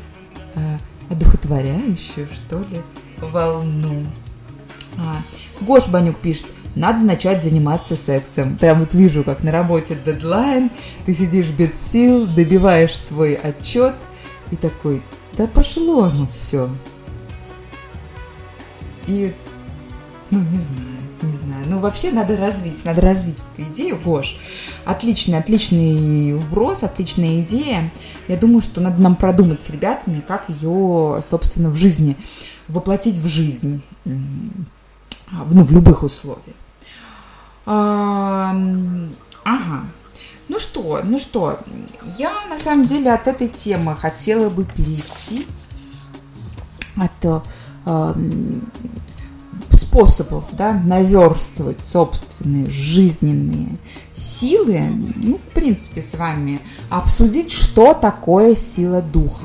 э, 0.55 0.79
одухотворяющую, 1.11 2.29
что 2.33 2.59
ли, 2.61 2.81
волну. 3.21 4.07
А, 4.99 5.23
Гош 5.61 5.89
Банюк 5.89 6.19
пишет, 6.19 6.47
надо 6.75 7.05
начать 7.05 7.43
заниматься 7.43 7.97
сексом. 7.97 8.57
Прям 8.57 8.81
вот 8.81 8.95
вижу, 8.95 9.25
как 9.25 9.43
на 9.43 9.53
работе 9.53 9.97
дедлайн, 10.05 10.71
ты 11.05 11.15
сидишь 11.15 11.51
без 11.51 11.71
сил, 11.91 12.27
добиваешь 12.27 12.97
свой 12.97 13.35
отчет 13.35 13.95
и 14.51 14.57
такой, 14.57 15.03
да 15.37 15.47
пошло 15.47 16.05
оно 16.05 16.27
все. 16.27 16.69
И, 19.07 19.35
ну, 20.31 20.39
не 20.39 20.59
знаю, 20.59 21.02
не 21.23 21.37
знаю. 21.37 21.65
Ну, 21.67 21.79
вообще 21.79 22.11
надо 22.13 22.37
развить, 22.37 22.85
надо 22.85 23.01
развить 23.01 23.43
эту 23.55 23.63
идею, 23.71 23.99
Гош. 24.01 24.37
Отличный, 24.85 25.39
отличный 25.39 26.35
вброс, 26.35 26.83
отличная 26.83 27.41
идея. 27.41 27.91
Я 28.29 28.37
думаю, 28.37 28.61
что 28.63 28.81
надо 28.81 29.01
нам 29.01 29.17
продумать 29.17 29.63
с 29.63 29.71
ребятами, 29.71 30.23
как 30.27 30.49
ее, 30.49 31.21
собственно, 31.29 31.71
в 31.71 31.77
жизни, 31.77 32.17
воплотить 32.69 33.17
в 33.17 33.27
жизнь, 33.27 33.83
ну, 34.05 35.65
в 35.65 35.73
любых 35.73 36.03
условиях. 36.03 36.57
Ага. 37.65 38.67
Ну 40.49 40.59
что, 40.59 41.01
ну 41.03 41.19
что, 41.19 41.61
я 42.19 42.33
на 42.51 42.59
самом 42.59 42.85
деле 42.87 43.13
от 43.13 43.27
этой 43.27 43.49
темы 43.49 43.97
хотела 43.97 44.51
бы 44.51 44.65
перейти 44.65 45.47
от 46.97 47.43
э, 47.87 48.15
способов 49.77 50.45
да, 50.53 50.73
наверстывать 50.73 51.79
собственные 51.81 52.71
жизненные 52.71 53.77
силы, 54.15 54.81
ну, 55.17 55.39
в 55.39 55.53
принципе, 55.53 56.03
с 56.03 56.15
вами 56.15 56.61
обсудить, 56.89 57.51
что 57.53 57.95
такое 57.95 58.55
сила 58.57 59.01
духа. 59.03 59.45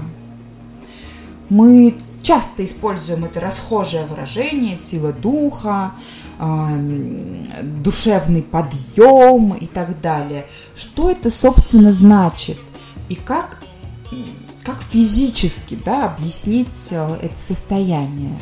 Мы 1.50 1.96
часто 2.22 2.66
используем 2.66 3.26
это 3.26 3.40
расхожее 3.40 4.06
выражение 4.06 4.78
сила 4.78 5.14
духа, 5.14 5.94
э, 6.40 7.64
душевный 7.64 8.44
подъем 8.44 9.54
и 9.54 9.66
так 9.66 10.02
далее. 10.02 10.46
Что 10.76 11.10
это, 11.10 11.30
собственно, 11.30 11.94
значит? 11.94 12.60
И 13.08 13.16
как, 13.16 13.60
как 14.64 14.82
физически 14.82 15.80
да, 15.86 16.06
объяснить 16.06 16.90
э, 16.92 17.18
это 17.22 17.40
состояние? 17.40 18.38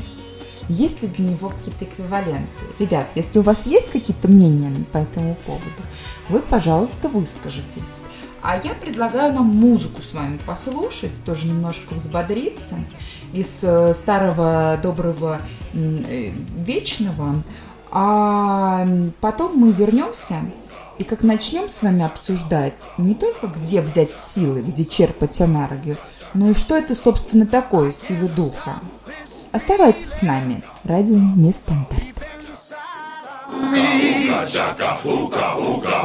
Есть 0.70 1.02
ли 1.02 1.08
для 1.08 1.30
него 1.30 1.50
какие-то 1.50 1.86
эквиваленты? 1.86 2.50
Ребят, 2.80 3.08
если 3.16 3.40
у 3.40 3.42
вас 3.42 3.66
есть 3.66 3.92
какие-то 3.92 4.28
мнения 4.28 4.74
по 4.92 4.98
этому 4.98 5.36
поводу, 5.46 5.84
вы, 6.30 6.42
пожалуйста, 6.42 7.08
выскажитесь. 7.10 7.84
А 8.42 8.58
я 8.58 8.76
предлагаю 8.76 9.34
нам 9.34 9.48
музыку 9.48 10.02
с 10.02 10.14
вами 10.14 10.38
послушать, 10.46 11.12
тоже 11.26 11.48
немножко 11.48 11.96
взбодриться 11.96 12.78
из 13.34 13.64
э, 13.64 13.94
старого 13.96 14.80
доброго 14.82 15.42
э, 15.74 16.32
вечного. 16.56 17.44
А 17.90 18.88
потом 19.20 19.58
мы 19.58 19.72
вернемся 19.72 20.42
и 20.98 21.04
как 21.04 21.24
начнем 21.24 21.70
с 21.70 21.82
вами 21.82 22.04
обсуждать 22.04 22.90
не 22.98 23.16
только 23.16 23.48
где 23.48 23.82
взять 23.82 24.16
силы, 24.16 24.62
где 24.62 24.86
черпать 24.86 25.42
энергию, 25.42 25.98
но 26.34 26.52
и 26.52 26.54
что 26.54 26.78
это, 26.78 26.96
собственно, 26.96 27.48
такое 27.48 27.92
силы 27.92 28.28
духа. 28.30 28.80
Оставайтесь 29.55 30.13
с 30.13 30.23
нами. 30.23 30.63
Радио 30.85 31.19
Нестандарт. 31.37 32.03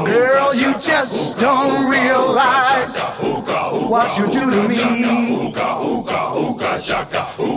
Girl, 0.06 0.54
you 0.54 0.74
just 0.80 1.40
don't 1.40 1.90
realize 1.90 3.02
what 3.90 4.18
you 4.18 4.28
do 4.28 4.52
to 4.52 4.68
me 4.68 5.54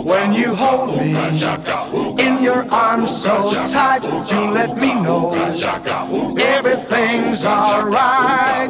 when 0.03 0.33
you 0.33 0.55
hold 0.55 0.95
me 0.97 1.15
in 2.23 2.43
your 2.43 2.69
arms 2.71 3.11
so 3.15 3.53
tight. 3.65 4.03
You 4.31 4.51
let 4.51 4.77
me 4.77 4.93
know 4.93 5.33
everything's 6.37 7.45
alright. 7.45 8.69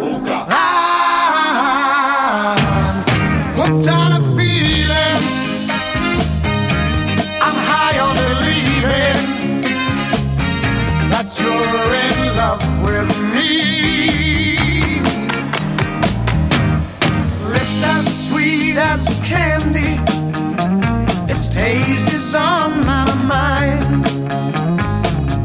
With 12.83 13.11
me. 13.33 14.59
Lips 17.49 17.83
as 17.85 18.29
sweet 18.29 18.77
as 18.77 19.19
candy, 19.25 19.99
its 21.31 21.49
taste 21.49 22.13
is 22.13 22.35
on 22.35 22.85
my 22.85 23.07
mind. 23.25 24.05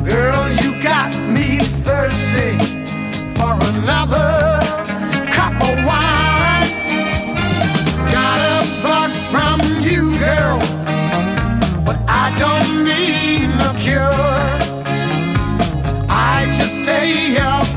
Girl, 0.10 0.50
you 0.62 0.82
got 0.84 1.18
me 1.30 1.60
thirsty 1.86 2.59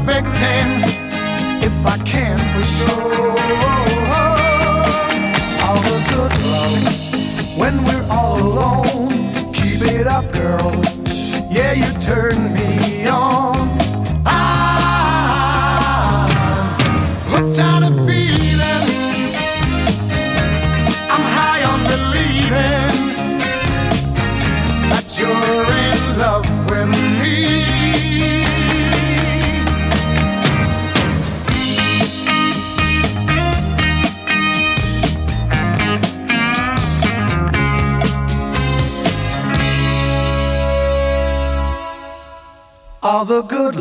victim 0.02 0.66
if 1.62 1.86
I 1.86 1.96
can 2.04 2.38
for 2.52 2.64
sure. 2.64 3.30
All 5.64 5.80
the 5.90 5.98
good 6.12 6.34
love 6.54 7.56
when 7.56 7.84
we're 7.84 8.06
all 8.10 8.38
alone. 8.38 9.10
Keep 9.52 9.82
it 9.82 10.06
up, 10.06 10.30
girl. 10.32 10.72
Yeah, 11.50 11.72
you 11.72 11.90
turn 12.00 12.51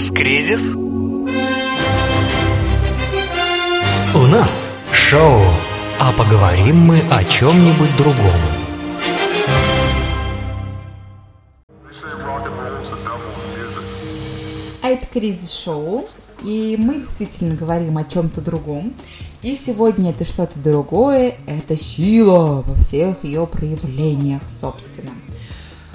У 0.00 0.02
вас 0.02 0.12
кризис? 0.12 0.74
У 4.14 4.18
нас 4.28 4.72
шоу, 4.94 5.42
а 5.98 6.12
поговорим 6.12 6.78
мы 6.78 7.02
о 7.10 7.22
чем-нибудь 7.22 7.94
другом. 7.98 8.40
А 14.80 14.88
это 14.88 15.04
кризис-шоу, 15.04 16.08
и 16.42 16.78
мы 16.78 17.00
действительно 17.00 17.54
говорим 17.54 17.98
о 17.98 18.04
чем-то 18.04 18.40
другом. 18.40 18.94
И 19.42 19.54
сегодня 19.54 20.12
это 20.12 20.24
что-то 20.24 20.58
другое, 20.58 21.36
это 21.46 21.76
сила 21.76 22.62
во 22.66 22.74
всех 22.76 23.22
ее 23.22 23.46
проявлениях, 23.46 24.40
собственно. 24.48 25.10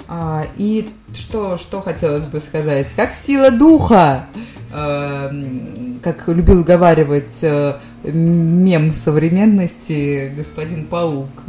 А, 0.08 0.46
и 0.56 0.88
что, 1.14 1.58
что 1.58 1.80
хотелось 1.80 2.26
бы 2.26 2.40
сказать? 2.40 2.92
Как 2.94 3.14
сила 3.14 3.50
духа, 3.50 4.28
м, 4.72 6.00
как 6.02 6.28
любил 6.28 6.62
говаривать 6.62 7.42
э, 7.42 7.78
мем 8.04 8.92
современности 8.92 10.32
господин 10.36 10.86
Паук. 10.86 11.44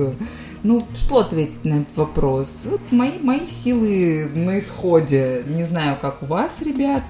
Ну, 0.64 0.84
что 0.96 1.20
ответить 1.20 1.64
на 1.64 1.82
этот 1.82 1.96
вопрос? 1.96 2.50
Вот 2.66 2.82
мои, 2.92 3.20
мои 3.20 3.46
силы 3.48 4.30
на 4.34 4.60
исходе. 4.60 5.44
Не 5.46 5.64
знаю, 5.64 5.98
как 6.02 6.24
у 6.24 6.26
вас, 6.26 6.54
ребят, 6.62 7.04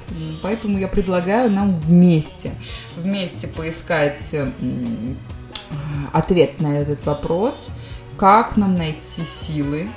поэтому 0.44 0.78
я 0.78 0.90
предлагаю 0.90 1.50
нам 1.50 1.80
вместе, 1.80 2.52
вместе 2.98 3.48
поискать 3.48 4.36
ответ 6.12 6.60
на 6.60 6.78
этот 6.80 7.06
вопрос. 7.06 7.66
Как 8.18 8.58
нам 8.58 8.76
найти 8.76 9.22
силы, 9.24 9.88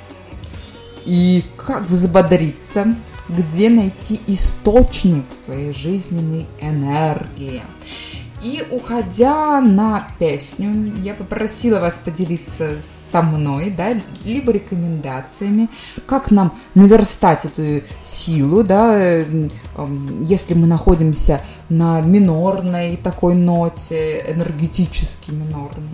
и 1.04 1.44
как 1.56 1.82
взбодриться, 1.82 2.96
где 3.28 3.70
найти 3.70 4.20
источник 4.26 5.24
своей 5.44 5.72
жизненной 5.72 6.46
энергии. 6.60 7.62
И 8.42 8.64
уходя 8.70 9.60
на 9.60 10.08
песню, 10.18 10.94
я 11.02 11.14
попросила 11.14 11.78
вас 11.78 12.00
поделиться 12.02 12.76
со 13.12 13.22
мной, 13.22 13.70
да, 13.76 13.96
либо 14.24 14.52
рекомендациями, 14.52 15.68
как 16.06 16.30
нам 16.30 16.58
наверстать 16.74 17.44
эту 17.44 17.84
силу, 18.02 18.62
да, 18.62 18.96
э, 18.98 19.48
если 20.22 20.54
мы 20.54 20.66
находимся 20.66 21.42
на 21.68 22.00
минорной 22.00 22.96
такой 22.96 23.34
ноте, 23.34 24.24
энергетически 24.28 25.32
минорной, 25.32 25.90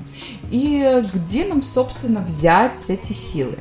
и 0.51 1.03
где 1.15 1.47
нам, 1.47 1.63
собственно, 1.63 2.21
взять 2.21 2.85
эти 2.89 3.13
силы. 3.13 3.57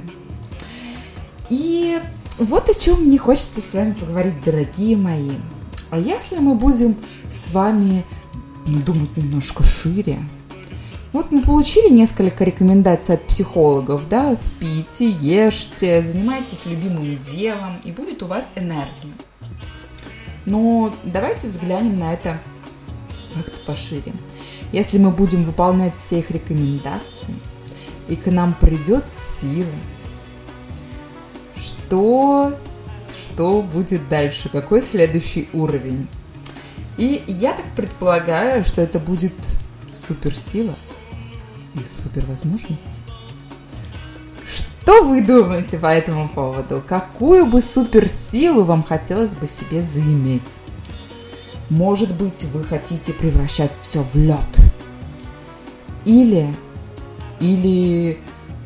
И 1.49 1.99
вот 2.38 2.69
о 2.69 2.73
чем 2.73 3.03
мне 3.03 3.17
хочется 3.17 3.62
с 3.62 3.73
вами 3.73 3.93
поговорить, 3.93 4.43
дорогие 4.43 4.97
мои. 4.97 5.31
А 5.89 5.99
если 5.99 6.38
мы 6.38 6.55
будем 6.55 6.95
с 7.29 7.51
вами 7.51 8.03
думать 8.65 9.15
немножко 9.15 9.63
шире, 9.63 10.19
вот 11.13 11.31
мы 11.31 11.41
получили 11.41 11.93
несколько 11.93 12.43
рекомендаций 12.43 13.15
от 13.15 13.25
психологов, 13.27 14.10
да, 14.10 14.36
спите, 14.36 15.10
ешьте, 15.10 16.01
занимайтесь 16.01 16.65
любимым 16.65 17.17
делом, 17.19 17.79
и 17.86 17.91
будет 17.91 18.21
у 18.21 18.27
вас 18.27 18.43
энергия. 18.55 19.13
Но 20.45 20.93
давайте 21.05 21.47
взглянем 21.47 21.97
на 21.97 22.13
это 22.13 22.41
как-то 23.34 23.58
пошире. 23.65 24.13
Если 24.71 24.97
мы 24.97 25.12
будем 25.12 25.43
выполнять 25.43 25.95
все 25.95 26.19
их 26.19 26.31
рекомендации, 26.31 27.34
и 28.10 28.15
к 28.15 28.27
нам 28.27 28.53
придет 28.53 29.05
сила, 29.39 29.65
что, 31.85 32.57
что 33.11 33.61
будет 33.61 34.07
дальше? 34.09 34.49
Какой 34.49 34.81
следующий 34.81 35.49
уровень? 35.53 36.07
И 36.97 37.23
я 37.27 37.53
так 37.53 37.65
предполагаю, 37.75 38.63
что 38.63 38.81
это 38.81 38.99
будет 38.99 39.33
суперсила 40.07 40.73
и 41.75 41.83
супервозможность. 41.83 43.03
Что 44.47 45.03
вы 45.03 45.21
думаете 45.21 45.77
по 45.77 45.87
этому 45.87 46.29
поводу? 46.29 46.81
Какую 46.87 47.45
бы 47.45 47.61
суперсилу 47.61 48.63
вам 48.63 48.83
хотелось 48.83 49.35
бы 49.35 49.47
себе 49.47 49.81
заиметь? 49.81 50.41
Может 51.69 52.15
быть, 52.15 52.43
вы 52.45 52.63
хотите 52.63 53.11
превращать 53.13 53.71
все 53.81 54.03
в 54.03 54.15
лед? 54.15 54.37
Или, 56.05 56.47
или 57.39 58.19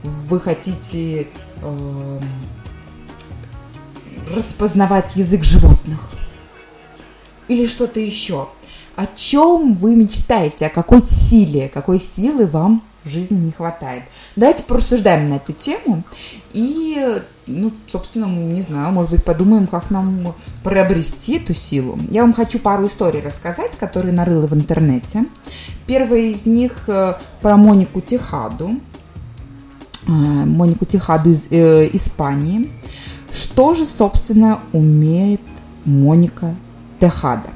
вы 0.03 0.39
хотите 0.41 1.27
эм, 1.61 2.21
распознавать 4.33 5.15
язык 5.15 5.43
животных? 5.43 6.09
Или 7.47 7.65
что-то 7.65 7.99
еще? 7.99 8.47
О 8.95 9.05
чем 9.15 9.73
вы 9.73 9.95
мечтаете? 9.95 10.67
О 10.67 10.69
какой 10.69 11.01
силе? 11.01 11.69
Какой 11.69 11.99
силы 11.99 12.45
вам 12.45 12.83
в 13.03 13.09
жизни 13.09 13.37
не 13.37 13.51
хватает? 13.51 14.03
Давайте 14.35 14.63
порассуждаем 14.63 15.29
на 15.29 15.35
эту 15.35 15.53
тему 15.53 16.03
и, 16.53 17.21
ну, 17.47 17.71
собственно, 17.87 18.25
не 18.25 18.61
знаю, 18.61 18.91
может 18.91 19.11
быть, 19.11 19.23
подумаем, 19.23 19.67
как 19.67 19.89
нам 19.89 20.35
приобрести 20.63 21.37
эту 21.37 21.53
силу. 21.53 21.97
Я 22.09 22.21
вам 22.21 22.33
хочу 22.33 22.59
пару 22.59 22.87
историй 22.87 23.21
рассказать, 23.21 23.77
которые 23.77 24.13
нарыла 24.13 24.47
в 24.47 24.53
интернете. 24.53 25.25
Первая 25.87 26.21
из 26.21 26.45
них 26.45 26.89
э, 26.89 27.13
про 27.41 27.57
Монику 27.57 28.01
Техаду. 28.01 28.75
Э, 30.07 30.11
Монику 30.11 30.85
Техаду 30.85 31.31
из 31.31 31.45
э, 31.49 31.89
Испании. 31.93 32.69
Что 33.33 33.73
же, 33.73 33.85
собственно, 33.85 34.59
умеет 34.73 35.41
Моника 35.85 36.55
Техада? 36.99 37.49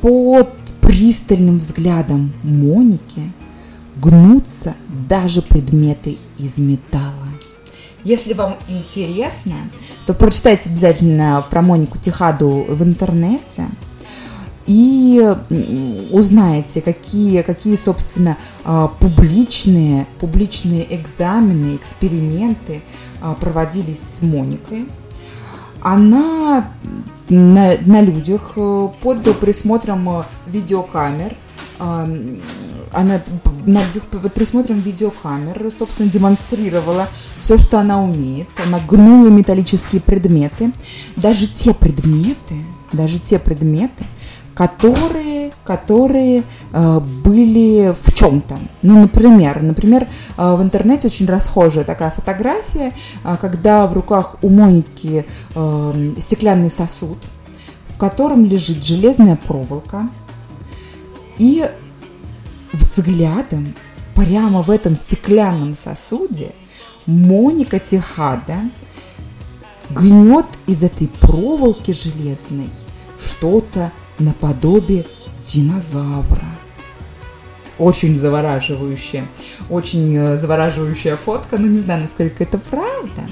Под 0.00 0.50
пристальным 0.80 1.58
взглядом 1.58 2.32
Моники 2.42 3.32
гнутся 3.96 4.74
даже 5.08 5.42
предметы 5.42 6.18
из 6.38 6.58
металла. 6.58 7.28
Если 8.04 8.32
вам 8.32 8.56
интересно, 8.68 9.56
то 10.06 10.14
прочитайте 10.14 10.70
обязательно 10.70 11.44
про 11.50 11.62
Монику 11.62 11.98
Техаду 11.98 12.64
в 12.68 12.82
интернете 12.82 13.66
и 14.68 15.34
узнаете, 16.12 16.82
какие, 16.82 17.40
какие 17.40 17.76
собственно, 17.76 18.36
а, 18.64 18.88
публичные, 18.88 20.06
публичные 20.20 20.86
экзамены, 20.94 21.76
эксперименты 21.76 22.82
а, 23.22 23.34
проводились 23.34 23.98
с 23.98 24.20
Моникой. 24.22 24.86
Она 25.80 26.72
на, 27.30 27.76
на 27.86 28.00
людях 28.02 28.52
э, 28.56 28.88
под 29.00 29.38
присмотром 29.38 30.10
э, 30.10 30.22
видеокамер 30.48 31.36
она 31.78 33.20
на 33.66 33.84
людях 33.84 34.04
под 34.04 34.32
присмотром 34.32 34.80
видеокамер, 34.80 35.70
собственно, 35.70 36.10
демонстрировала 36.10 37.06
все, 37.38 37.58
что 37.58 37.78
она 37.78 38.02
умеет. 38.02 38.48
Она 38.64 38.80
гнула 38.80 39.28
металлические 39.28 40.00
предметы, 40.00 40.72
даже 41.16 41.46
те 41.46 41.74
предметы, 41.74 42.64
даже 42.92 43.18
те 43.18 43.38
предметы, 43.38 44.04
которые, 44.58 45.52
которые 45.62 46.42
э, 46.72 46.98
были 46.98 47.94
в 48.02 48.12
чем-то. 48.12 48.58
Ну, 48.82 49.02
например, 49.02 49.62
например, 49.62 50.08
э, 50.36 50.54
в 50.56 50.60
интернете 50.60 51.06
очень 51.06 51.26
расхожая 51.26 51.84
такая 51.84 52.10
фотография, 52.10 52.92
э, 53.22 53.36
когда 53.40 53.86
в 53.86 53.92
руках 53.92 54.34
у 54.42 54.48
Моники 54.48 55.26
э, 55.54 56.12
стеклянный 56.20 56.70
сосуд, 56.70 57.18
в 57.86 57.98
котором 57.98 58.44
лежит 58.44 58.84
железная 58.84 59.36
проволока, 59.36 60.08
и 61.38 61.70
взглядом 62.72 63.76
прямо 64.16 64.62
в 64.62 64.72
этом 64.72 64.96
стеклянном 64.96 65.76
сосуде 65.76 66.52
Моника 67.06 67.78
Техада 67.78 68.56
гнет 69.88 70.46
из 70.66 70.82
этой 70.82 71.06
проволоки 71.06 71.92
железной 71.92 72.70
что-то 73.24 73.92
наподобие 74.18 75.06
динозавра. 75.44 76.46
Очень 77.78 78.18
завораживающая, 78.18 79.28
очень 79.70 80.16
э, 80.16 80.36
завораживающая 80.36 81.16
фотка, 81.16 81.58
но 81.58 81.68
не 81.68 81.78
знаю, 81.78 82.02
насколько 82.02 82.42
это 82.42 82.58
правда. 82.58 83.22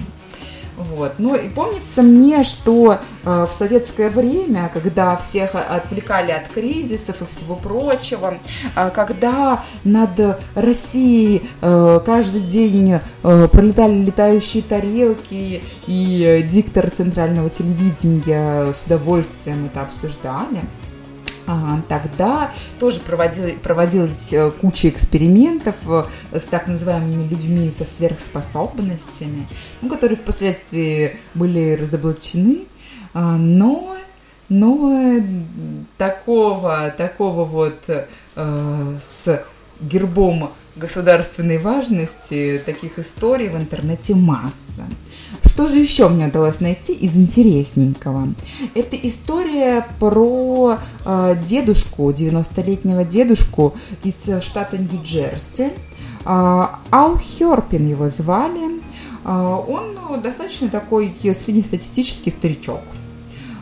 Вот. 0.76 1.14
Ну 1.18 1.34
и 1.34 1.48
помнится 1.48 2.02
мне, 2.02 2.44
что 2.44 2.98
э, 3.24 3.46
в 3.50 3.52
советское 3.52 4.10
время, 4.10 4.70
когда 4.72 5.16
всех 5.16 5.54
отвлекали 5.54 6.32
от 6.32 6.48
кризисов 6.48 7.22
и 7.22 7.26
всего 7.26 7.56
прочего, 7.56 8.38
э, 8.74 8.90
когда 8.90 9.64
над 9.84 10.38
Россией 10.54 11.48
э, 11.62 12.00
каждый 12.04 12.42
день 12.42 13.00
э, 13.22 13.48
пролетали 13.50 13.94
летающие 13.94 14.62
тарелки, 14.62 15.62
и 15.86 16.22
э, 16.22 16.42
диктор 16.42 16.90
центрального 16.90 17.48
телевидения 17.48 18.72
с 18.72 18.82
удовольствием 18.84 19.66
это 19.66 19.82
обсуждали, 19.82 20.60
Тогда 21.88 22.50
тоже 22.80 23.00
проводил, 23.00 23.56
проводилась 23.62 24.32
э, 24.32 24.50
куча 24.50 24.88
экспериментов 24.88 25.76
э, 25.88 26.04
с 26.32 26.44
так 26.44 26.66
называемыми 26.66 27.28
людьми 27.28 27.70
со 27.70 27.84
сверхспособностями, 27.84 29.46
ну, 29.80 29.88
которые 29.88 30.16
впоследствии 30.16 31.16
были 31.34 31.78
разоблачены, 31.80 32.64
а, 33.14 33.36
но, 33.36 33.96
но 34.48 35.22
такого, 35.98 36.92
такого 36.96 37.44
вот 37.44 37.80
э, 37.86 38.06
с 38.34 39.44
гербом 39.80 40.52
государственной 40.74 41.58
важности 41.58 42.60
таких 42.64 42.98
историй 42.98 43.48
в 43.48 43.56
интернете 43.56 44.14
масса. 44.14 44.84
Что 45.46 45.66
же 45.66 45.78
еще 45.78 46.08
мне 46.08 46.26
удалось 46.26 46.60
найти 46.60 46.92
из 46.92 47.16
интересненького? 47.16 48.34
Это 48.74 48.96
история 48.96 49.86
про 49.98 50.78
э, 51.04 51.36
дедушку, 51.46 52.10
90-летнего 52.10 53.04
дедушку 53.04 53.74
из 54.02 54.16
штата 54.42 54.76
Нью-Джерси. 54.76 55.72
Э, 56.24 56.66
Ал 56.90 57.18
Херпин 57.18 57.86
его 57.86 58.08
звали. 58.08 58.82
Э, 59.24 59.62
он 59.66 59.94
ну, 59.94 60.20
достаточно 60.20 60.68
такой 60.68 61.14
среднестатистический 61.20 62.30
старичок. 62.30 62.82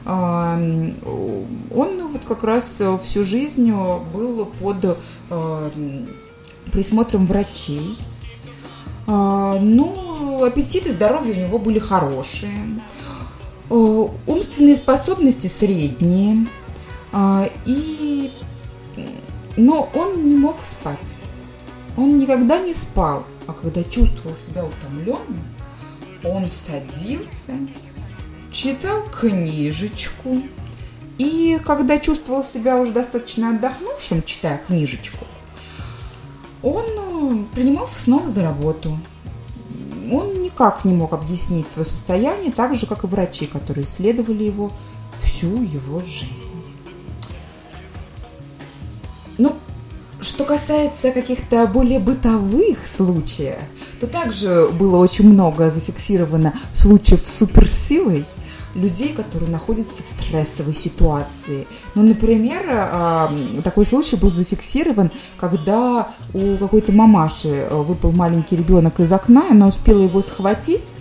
Э, 0.04 0.90
Он 1.74 1.98
ну, 1.98 2.08
вот 2.08 2.24
как 2.24 2.44
раз 2.44 2.80
всю 3.02 3.24
жизнь 3.24 3.72
был 4.12 4.46
под 4.60 4.98
э, 5.30 5.70
присмотром 6.72 7.26
врачей. 7.26 7.96
А, 9.06 9.58
Но 9.58 10.44
аппетит 10.44 10.86
и 10.86 10.90
здоровье 10.90 11.34
у 11.34 11.46
него 11.48 11.58
были 11.58 11.78
хорошие. 11.78 12.80
Э, 13.70 14.06
Умственные 14.26 14.76
способности 14.76 15.46
средние. 15.46 16.46
А, 17.12 17.48
И... 17.66 18.32
Но 19.56 19.88
он 19.94 20.28
не 20.28 20.36
мог 20.36 20.64
спать. 20.64 21.14
Он 21.96 22.18
никогда 22.18 22.58
не 22.58 22.74
спал. 22.74 23.24
А 23.46 23.52
когда 23.52 23.84
чувствовал 23.84 24.36
себя 24.36 24.64
утомленным, 24.64 25.44
он 26.24 26.48
садился, 26.66 27.52
читал 28.50 29.02
книжечку 29.04 30.38
И 31.18 31.60
когда 31.64 31.98
чувствовал 31.98 32.42
себя 32.42 32.76
уже 32.76 32.92
достаточно 32.92 33.50
отдохнувшим, 33.50 34.22
читая 34.22 34.60
книжечку, 34.66 35.26
он 36.62 36.86
принимался 37.54 38.00
снова 38.00 38.30
за 38.30 38.42
работу. 38.42 38.98
Он 40.12 40.42
никак 40.42 40.84
не 40.84 40.92
мог 40.92 41.12
объяснить 41.12 41.68
свое 41.68 41.86
состояние, 41.88 42.52
так 42.52 42.76
же, 42.76 42.86
как 42.86 43.04
и 43.04 43.06
врачи, 43.06 43.46
которые 43.46 43.84
исследовали 43.84 44.44
его 44.44 44.70
всю 45.20 45.62
его 45.62 46.00
жизнь. 46.00 46.44
Ну, 49.38 49.56
что 50.20 50.44
касается 50.44 51.10
каких-то 51.10 51.66
более 51.66 51.98
бытовых 51.98 52.86
случаев, 52.86 53.58
то 54.00 54.06
также 54.06 54.68
было 54.68 54.98
очень 54.98 55.28
много 55.28 55.70
зафиксировано 55.70 56.54
случаев 56.72 57.22
с 57.26 57.38
суперсилой 57.38 58.24
людей, 58.74 59.12
которые 59.12 59.50
находятся 59.50 60.02
в 60.02 60.06
стрессовой 60.06 60.74
ситуации. 60.74 61.66
Ну, 61.94 62.02
например, 62.02 62.62
а, 62.68 63.32
такой 63.62 63.86
случай 63.86 64.16
был 64.16 64.30
зафиксирован, 64.30 65.10
когда 65.36 66.08
у 66.32 66.56
какой-то 66.56 66.92
мамаши 66.92 67.48
э, 67.48 67.74
выпал 67.74 68.12
маленький 68.12 68.56
ребенок 68.56 69.00
из 69.00 69.12
окна, 69.12 69.46
она 69.50 69.68
успела 69.68 70.02
его 70.02 70.22
схватить, 70.22 70.92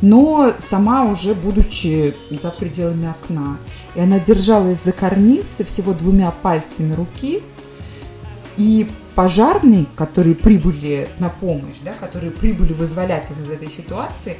но 0.00 0.52
сама 0.58 1.04
уже 1.04 1.34
будучи 1.34 2.14
за 2.30 2.50
пределами 2.50 3.08
окна. 3.08 3.58
И 3.94 4.00
она 4.00 4.18
держалась 4.18 4.82
за 4.82 4.92
карниз 4.92 5.46
всего 5.66 5.92
двумя 5.94 6.30
пальцами 6.30 6.92
руки, 6.94 7.42
и 8.56 8.86
пожарные, 9.14 9.86
которые 9.96 10.34
прибыли 10.34 11.08
на 11.18 11.28
помощь, 11.28 11.76
да, 11.84 11.92
которые 11.92 12.32
прибыли 12.32 12.72
вызволять 12.72 13.26
из 13.30 13.50
этой 13.50 13.70
ситуации, 13.70 14.36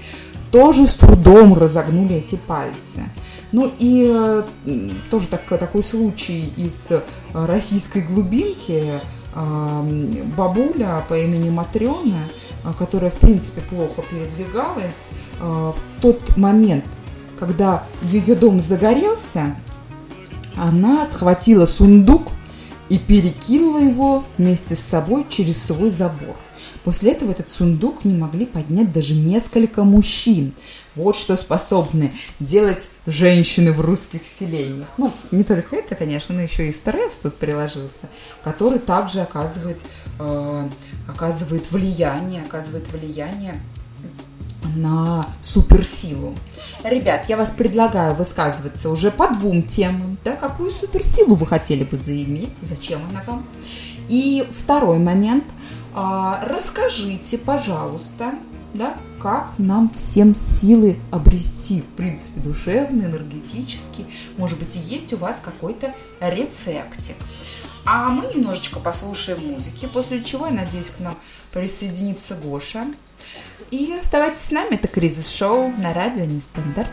тоже 0.52 0.86
с 0.86 0.94
трудом 0.94 1.54
разогнули 1.54 2.16
эти 2.16 2.36
пальцы. 2.36 3.04
Ну 3.50 3.72
и 3.78 4.06
э, 4.14 4.44
тоже 5.10 5.26
так, 5.28 5.46
такой 5.58 5.82
случай 5.82 6.52
из 6.56 6.90
э, 6.90 7.00
российской 7.32 8.02
глубинки. 8.02 9.00
Бабуля 10.36 11.02
по 11.08 11.18
имени 11.18 11.48
Матрена, 11.48 12.28
э, 12.64 12.72
которая 12.78 13.10
в 13.10 13.16
принципе 13.16 13.62
плохо 13.62 14.02
передвигалась, 14.10 15.08
в 15.40 15.74
тот 16.02 16.36
момент, 16.36 16.84
когда 17.38 17.84
ее 18.02 18.36
дом 18.36 18.60
загорелся, 18.60 19.56
она 20.54 21.06
схватила 21.10 21.64
сундук 21.64 22.28
и 22.90 22.98
перекинула 22.98 23.78
его 23.78 24.24
вместе 24.36 24.76
с 24.76 24.80
собой 24.80 25.24
через 25.28 25.62
свой 25.62 25.88
забор. 25.88 26.36
После 26.84 27.12
этого 27.12 27.30
этот 27.30 27.50
сундук 27.50 28.04
не 28.04 28.14
могли 28.14 28.46
поднять 28.46 28.92
даже 28.92 29.14
несколько 29.14 29.84
мужчин. 29.84 30.54
Вот 30.94 31.16
что 31.16 31.36
способны 31.36 32.12
делать 32.40 32.88
женщины 33.06 33.72
в 33.72 33.80
русских 33.80 34.22
селениях. 34.26 34.88
Ну, 34.98 35.12
не 35.30 35.44
только 35.44 35.76
это, 35.76 35.94
конечно, 35.94 36.34
но 36.34 36.42
еще 36.42 36.68
и 36.68 36.72
стресс 36.72 37.14
тут 37.22 37.36
приложился, 37.36 38.08
который 38.42 38.78
также 38.78 39.20
оказывает, 39.20 39.78
э, 40.18 40.68
оказывает 41.08 41.70
влияние, 41.70 42.42
оказывает 42.42 42.90
влияние 42.92 43.60
на 44.76 45.26
суперсилу. 45.40 46.34
Ребят, 46.84 47.26
я 47.28 47.36
вас 47.36 47.50
предлагаю 47.50 48.14
высказываться 48.14 48.90
уже 48.90 49.10
по 49.10 49.28
двум 49.28 49.62
темам. 49.62 50.18
Да, 50.24 50.36
какую 50.36 50.72
суперсилу 50.72 51.36
вы 51.36 51.46
хотели 51.46 51.84
бы 51.84 51.96
заиметь, 51.96 52.56
зачем 52.62 53.00
она 53.10 53.22
вам? 53.26 53.46
И 54.08 54.48
второй 54.52 54.98
момент. 54.98 55.44
А, 55.94 56.44
расскажите, 56.46 57.38
пожалуйста, 57.38 58.34
да, 58.74 58.96
как 59.20 59.52
нам 59.58 59.90
всем 59.94 60.34
силы 60.34 60.98
обрести, 61.10 61.82
в 61.82 61.86
принципе, 61.96 62.40
душевные, 62.40 63.08
энергетические. 63.08 64.06
Может 64.36 64.58
быть, 64.58 64.76
и 64.76 64.78
есть 64.78 65.12
у 65.12 65.18
вас 65.18 65.40
какой-то 65.42 65.94
рецептик. 66.20 67.16
А 67.84 68.08
мы 68.08 68.32
немножечко 68.32 68.80
послушаем 68.80 69.52
музыки, 69.52 69.86
после 69.86 70.22
чего, 70.22 70.46
я 70.46 70.52
надеюсь, 70.52 70.88
к 70.88 71.00
нам 71.00 71.18
присоединится 71.52 72.34
Гоша. 72.36 72.84
И 73.70 73.92
оставайтесь 74.00 74.42
с 74.42 74.50
нами, 74.50 74.74
это 74.74 74.88
Кризис 74.88 75.28
Шоу 75.28 75.72
на 75.76 75.92
радио 75.92 76.24
Нестандарт. 76.24 76.90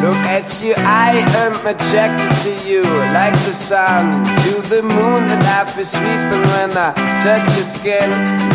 Look 0.00 0.16
at 0.30 0.62
you, 0.62 0.74
I 0.78 1.12
am 1.42 1.52
attracted 1.66 2.32
to 2.42 2.68
you 2.68 2.82
Like 3.12 3.34
the 3.44 3.52
sun 3.52 4.24
to 4.44 4.52
the 4.68 4.82
moon 4.82 5.22
And 5.28 5.42
I 5.42 5.64
feel 5.66 5.84
sweeping 5.84 6.44
when 6.54 6.70
I 6.76 6.92
touch 7.20 7.44
your 7.56 7.64
skin. 7.64 8.08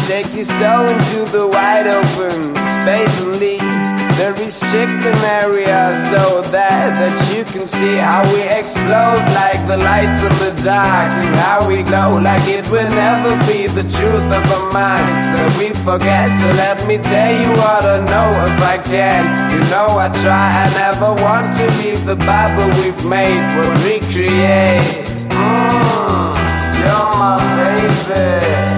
Take 0.07 0.33
you 0.33 0.43
so 0.43 0.85
into 0.85 1.29
the 1.31 1.47
wide 1.47 1.87
open 1.87 2.55
space 2.73 3.21
and 3.21 3.35
leave 3.39 3.76
the 4.17 4.33
restricted 4.41 5.13
area 5.45 5.93
so 6.09 6.41
that 6.49 6.97
that 6.97 7.13
you 7.29 7.45
can 7.45 7.67
see 7.67 7.97
how 8.01 8.25
we 8.33 8.41
explode 8.49 9.21
like 9.37 9.61
the 9.69 9.77
lights 9.77 10.25
in 10.25 10.33
the 10.41 10.53
dark 10.65 11.13
and 11.21 11.35
how 11.45 11.61
we 11.69 11.83
glow 11.83 12.17
like 12.17 12.41
it 12.49 12.65
will 12.73 12.89
never 12.97 13.29
be 13.45 13.69
the 13.69 13.85
truth 13.93 14.25
of 14.25 14.43
our 14.57 14.65
minds 14.73 15.13
that 15.37 15.51
we 15.61 15.69
forget. 15.85 16.33
So 16.33 16.49
let 16.57 16.81
me 16.89 16.97
tell 16.97 17.29
you 17.29 17.49
what 17.61 17.85
I 17.85 18.01
know 18.09 18.29
if 18.41 18.57
I 18.65 18.77
can. 18.81 19.21
You 19.53 19.61
know 19.69 20.01
I 20.01 20.09
try, 20.25 20.49
I 20.49 20.67
never 20.73 21.13
want 21.21 21.53
to 21.61 21.65
leave 21.77 22.01
the 22.05 22.17
Bible 22.25 22.65
we've 22.81 22.97
made, 23.05 23.37
we'll 23.53 23.77
recreate. 23.85 25.05
Mm, 25.29 26.33
you're 26.81 27.09
my 27.21 27.37
baby, 27.53 28.76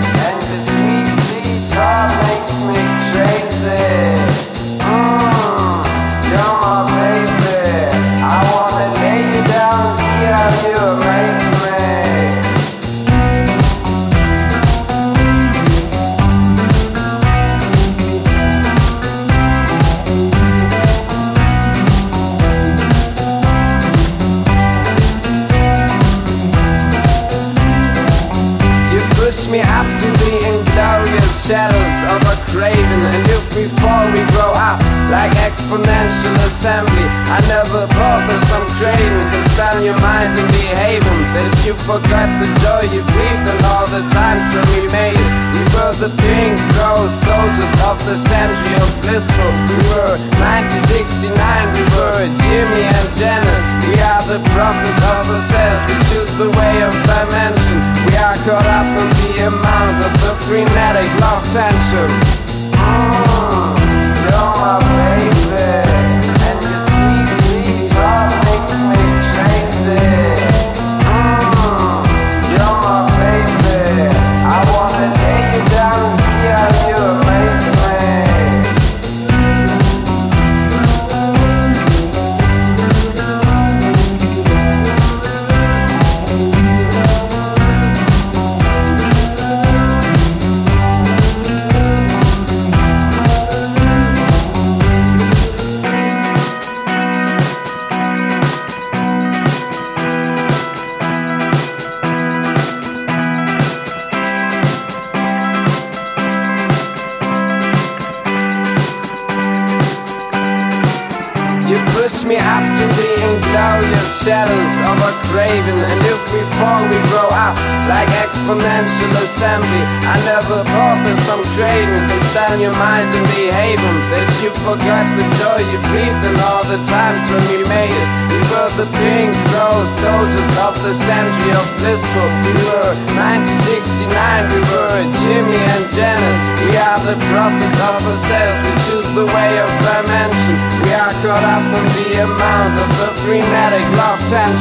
If 33.60 33.76
we 33.76 34.24
grow 34.32 34.56
up 34.56 34.80
like 35.12 35.36
exponential 35.36 36.32
assembly. 36.48 37.04
I 37.28 37.43
never 37.52 37.91
thought 37.91 38.24
that 38.24 38.39
some 38.48 38.63
craven 38.80 39.26
can 39.36 39.45
stand 39.52 39.84
your 39.84 40.00
mind 40.00 40.32
and 40.32 40.48
behaving 40.48 41.22
That 41.36 41.52
you 41.67 41.76
forgot 41.84 42.32
the 42.39 42.48
joy 42.63 42.88
you 42.95 43.04
breathed 43.04 43.48
and 43.52 43.62
all 43.67 43.84
the 43.91 44.00
times 44.15 44.48
when 44.56 44.63
we 44.72 44.88
made. 44.95 45.19
It 45.19 45.60
We 45.60 45.63
were 45.76 45.91
the 46.00 46.08
pink 46.24 46.56
rose 46.80 47.12
soldiers 47.12 47.74
of 47.84 48.00
the 48.08 48.15
century 48.15 48.80
of 48.80 48.88
blissful. 49.04 49.52
We 49.67 49.78
were 49.91 50.15
1969, 50.39 51.36
we 51.36 51.84
were 52.00 52.32
Jimmy 52.48 52.88
and 52.88 53.10
Janice. 53.19 53.65
We 53.91 54.00
are 54.00 54.24
the 54.24 54.39
prophets 54.56 55.04
of 55.19 55.36
ourselves, 55.36 55.84
we 55.84 55.95
choose 56.08 56.32
the 56.39 56.48
way 56.48 56.76
of 56.88 56.95
dimension. 57.04 57.80
We 58.08 58.15
are 58.24 58.39
caught 58.48 58.72
up 58.72 58.88
in 58.88 59.10
the 59.19 59.52
amount 59.52 60.00
of 60.08 60.13
the 60.24 60.34
frenetic 60.48 61.12
love 61.19 61.43
tension 61.52 62.08
love, 64.69 64.82
baby. 64.82 65.38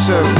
soon. 0.09 0.38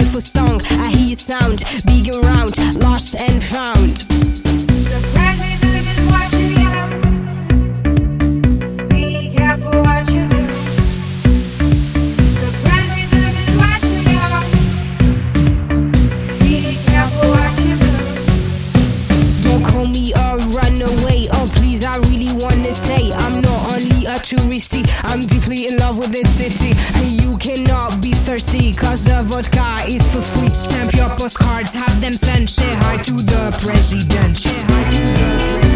beautiful 0.00 0.20
song. 0.22 0.62
I 0.80 0.88
hear 0.88 1.08
your 1.08 1.14
sound, 1.14 1.62
big 1.84 2.08
and 2.08 2.24
round, 2.24 2.56
lost 2.80 3.16
and 3.16 3.44
found. 3.44 4.39
Cause 28.90 29.04
the 29.04 29.22
vodka 29.22 29.86
is 29.86 30.02
for 30.12 30.20
free. 30.20 30.52
Stamp 30.52 30.92
your 30.94 31.08
postcards, 31.10 31.72
have 31.76 32.00
them 32.00 32.14
sent. 32.14 32.50
Say 32.50 32.74
hi 32.74 33.00
to 33.04 33.12
the 33.12 33.56
president. 33.62 34.36
Say 34.36 34.50
hi 34.52 34.90
to 34.90 34.98
the 34.98 35.38
president. 35.38 35.69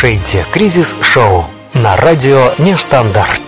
Слушаете 0.00 0.46
«Кризис 0.50 0.96
Шоу» 1.02 1.44
на 1.74 1.94
радио 1.94 2.52
«Нестандарт». 2.58 3.42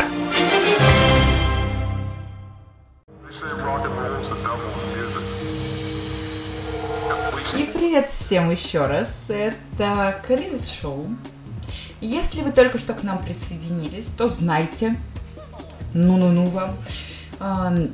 И 7.56 7.62
привет 7.72 8.10
всем 8.10 8.50
еще 8.50 8.86
раз. 8.86 9.30
Это 9.30 10.20
Кризис 10.26 10.68
Шоу. 10.68 11.06
Если 12.02 12.42
вы 12.42 12.52
только 12.52 12.76
что 12.76 12.92
к 12.92 13.02
нам 13.02 13.18
присоединились, 13.24 14.08
то 14.18 14.28
знайте, 14.28 14.96
ну-ну-ну 15.94 16.44
вам, 16.48 16.76
ам, 17.40 17.88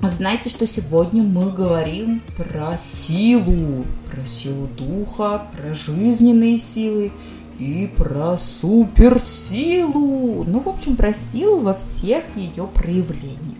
знайте, 0.00 0.48
что 0.48 0.66
сегодня 0.66 1.22
мы 1.22 1.50
говорим 1.50 2.22
про 2.38 2.78
силу, 2.78 3.84
про 4.10 4.24
силу 4.24 4.68
духа, 4.68 5.42
про 5.54 5.74
жизненные 5.74 6.58
силы 6.58 7.12
и 7.60 7.86
про 7.86 8.38
суперсилу. 8.38 10.44
Ну, 10.44 10.60
в 10.60 10.68
общем, 10.68 10.96
про 10.96 11.12
силу 11.12 11.60
во 11.60 11.74
всех 11.74 12.24
ее 12.34 12.66
проявлениях. 12.66 13.58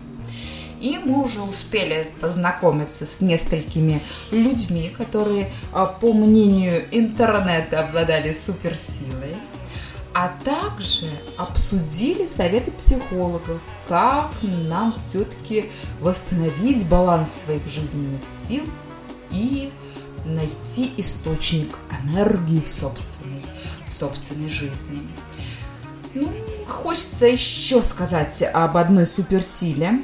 И 0.81 0.97
мы 0.97 1.23
уже 1.23 1.41
успели 1.41 2.07
познакомиться 2.19 3.05
с 3.05 3.21
несколькими 3.21 4.01
людьми, 4.31 4.91
которые, 4.97 5.51
а, 5.71 5.85
по 5.85 6.11
мнению 6.11 6.83
интернета, 6.91 7.81
обладали 7.81 8.33
суперсилой. 8.33 9.35
А 10.13 10.33
также 10.43 11.07
обсудили 11.37 12.25
советы 12.25 12.71
психологов, 12.71 13.61
как 13.87 14.31
нам 14.41 14.97
все-таки 14.99 15.65
восстановить 16.01 16.89
баланс 16.89 17.29
своих 17.45 17.65
жизненных 17.67 18.21
сил 18.47 18.65
и 19.29 19.71
найти 20.25 20.91
источник 20.97 21.77
энергии 22.03 22.59
в 22.59 22.67
собственной, 22.67 23.20
в 23.20 23.20
собственной 23.91 24.49
жизни. 24.49 25.07
Ну, 26.13 26.29
хочется 26.67 27.25
еще 27.25 27.81
сказать 27.81 28.43
об 28.53 28.77
одной 28.77 29.07
суперсиле, 29.07 30.01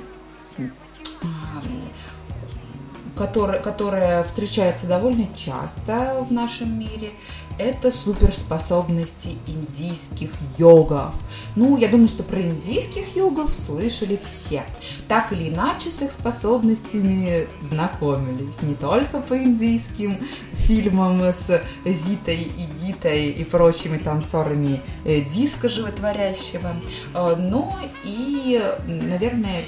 которая, 3.17 3.61
которая 3.61 4.23
встречается 4.23 4.85
довольно 4.85 5.27
часто 5.35 6.25
в 6.27 6.31
нашем 6.31 6.79
мире, 6.79 7.11
это 7.59 7.91
суперспособности 7.91 9.37
индийских 9.47 10.31
йогов. 10.57 11.15
Ну, 11.55 11.77
я 11.77 11.87
думаю, 11.87 12.07
что 12.07 12.23
про 12.23 12.41
индийских 12.41 13.15
йогов 13.15 13.51
слышали 13.51 14.19
все. 14.21 14.63
Так 15.07 15.31
или 15.31 15.49
иначе 15.49 15.91
с 15.91 16.01
их 16.01 16.11
способностями 16.11 17.47
знакомились. 17.61 18.61
Не 18.61 18.75
только 18.75 19.19
по 19.19 19.37
индийским 19.37 20.19
фильмам 20.53 21.21
с 21.21 21.61
Зитой 21.85 22.43
и 22.43 22.85
Гитой 22.85 23.29
и 23.29 23.43
прочими 23.43 23.97
танцорами 23.97 24.81
э, 25.05 25.21
диска 25.21 25.69
животворящего, 25.69 26.75
э, 27.13 27.35
но 27.35 27.75
и, 28.03 28.61
наверное, 28.85 29.63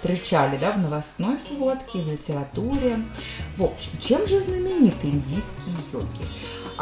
встречали 0.00 0.56
да, 0.56 0.72
в 0.72 0.78
новостной 0.78 1.38
сводке, 1.38 1.98
в 1.98 2.08
литературе. 2.08 2.98
В 3.56 3.64
общем, 3.64 3.90
чем 4.00 4.26
же 4.26 4.40
знамениты 4.40 5.08
индийские 5.08 5.74
йоги? 5.92 6.26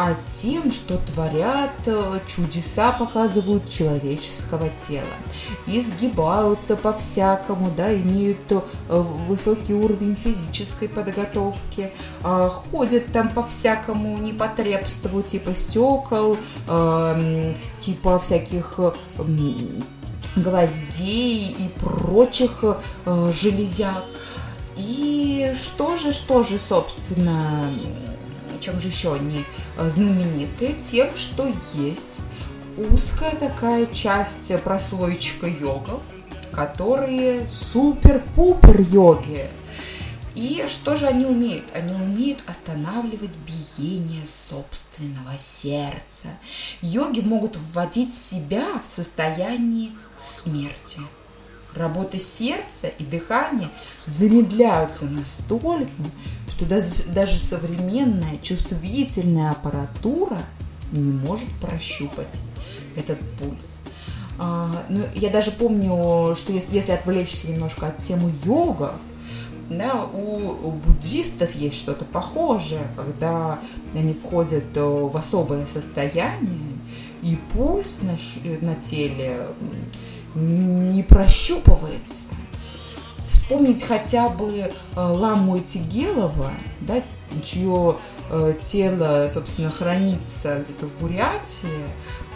А 0.00 0.14
тем, 0.30 0.70
что 0.70 0.96
творят 0.98 1.72
э, 1.86 2.20
чудеса, 2.28 2.92
показывают 2.92 3.68
человеческого 3.68 4.68
тела. 4.68 5.08
Изгибаются 5.66 6.76
по-всякому, 6.76 7.72
да, 7.76 7.92
имеют 7.92 8.38
э, 8.52 8.60
высокий 8.88 9.74
уровень 9.74 10.14
физической 10.14 10.88
подготовки, 10.88 11.92
а, 12.22 12.48
ходят 12.48 13.06
там 13.06 13.28
по-всякому 13.28 14.16
непотребству, 14.18 15.20
типа 15.20 15.56
стекол, 15.56 16.36
эм, 16.68 17.56
типа 17.80 18.20
всяких 18.20 18.78
гвоздей 20.36 21.56
и 21.58 21.68
прочих 21.80 22.62
э, 22.62 23.32
железяк. 23.34 24.04
И 24.76 25.54
что 25.60 25.96
же, 25.96 26.12
что 26.12 26.44
же, 26.44 26.60
собственно, 26.60 27.72
чем 28.60 28.80
же 28.80 28.88
еще 28.88 29.14
они 29.14 29.40
э, 29.40 29.44
знамениты? 29.78 30.74
Тем, 30.84 31.14
что 31.16 31.52
есть 31.74 32.20
узкая 32.90 33.34
такая 33.36 33.86
часть 33.86 34.52
прослойчика 34.62 35.46
йогов, 35.46 36.02
которые 36.52 37.46
супер-пупер 37.46 38.80
йоги. 38.80 39.48
И 40.34 40.64
что 40.68 40.96
же 40.96 41.06
они 41.06 41.24
умеют? 41.26 41.64
Они 41.74 41.92
умеют 41.92 42.44
останавливать 42.46 43.36
биение 43.38 44.24
собственного 44.48 45.36
сердца. 45.36 46.28
Йоги 46.80 47.20
могут 47.20 47.56
вводить 47.56 48.16
себя 48.16 48.80
в 48.80 48.86
состояние 48.86 49.90
смерти. 50.16 51.00
Работа 51.78 52.18
сердца 52.18 52.88
и 52.98 53.04
дыхания 53.04 53.70
замедляются 54.04 55.04
настолько, 55.04 55.88
что 56.48 56.66
даже, 56.66 57.38
современная 57.38 58.36
чувствительная 58.42 59.52
аппаратура 59.52 60.38
не 60.90 61.12
может 61.12 61.48
прощупать 61.60 62.40
этот 62.96 63.20
пульс. 63.38 63.78
А, 64.40 64.84
ну, 64.88 65.04
я 65.14 65.30
даже 65.30 65.52
помню, 65.52 66.34
что 66.34 66.52
если, 66.52 66.74
если 66.74 66.90
отвлечься 66.92 67.48
немножко 67.48 67.86
от 67.86 67.98
темы 67.98 68.32
йогов, 68.44 68.94
да, 69.70 70.04
у, 70.04 70.68
у 70.68 70.70
буддистов 70.72 71.54
есть 71.54 71.76
что-то 71.76 72.04
похожее, 72.04 72.88
когда 72.96 73.60
они 73.94 74.14
входят 74.14 74.64
э, 74.74 74.82
в 74.82 75.16
особое 75.16 75.66
состояние, 75.66 76.78
и 77.22 77.36
пульс 77.52 77.98
на, 78.02 78.16
щ- 78.16 78.58
на 78.62 78.74
теле 78.76 79.46
не 80.34 81.02
прощупывается. 81.02 82.26
Вспомнить 83.28 83.82
хотя 83.82 84.28
бы 84.28 84.50
э, 84.58 84.70
Ламу 84.96 85.58
Этигелова, 85.58 86.52
да, 86.80 87.02
чье 87.44 87.96
э, 88.30 88.54
тело, 88.62 89.28
собственно, 89.32 89.70
хранится 89.70 90.58
где-то 90.58 90.86
в 90.86 90.98
Бурятии, 90.98 91.84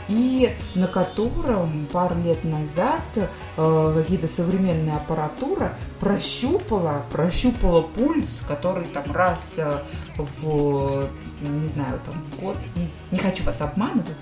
и 0.09 0.55
на 0.75 0.87
котором 0.89 1.87
пару 1.93 2.21
лет 2.23 2.45
назад 2.45 3.03
э, 3.17 3.95
какие-то 3.97 4.27
современная 4.29 4.97
аппаратура 4.97 5.75
прощупала, 6.01 7.05
прощупала 7.11 7.83
пульс, 7.83 8.43
который 8.49 8.85
там 8.87 9.11
раз 9.13 9.55
э, 9.59 9.79
в, 10.17 11.09
не 11.43 11.67
знаю, 11.67 12.01
там 12.05 12.23
в 12.23 12.41
год, 12.41 12.57
не- 12.77 12.91
не 13.11 13.19
хочу 13.19 13.45
вас 13.45 13.61
обманывать, 13.61 14.17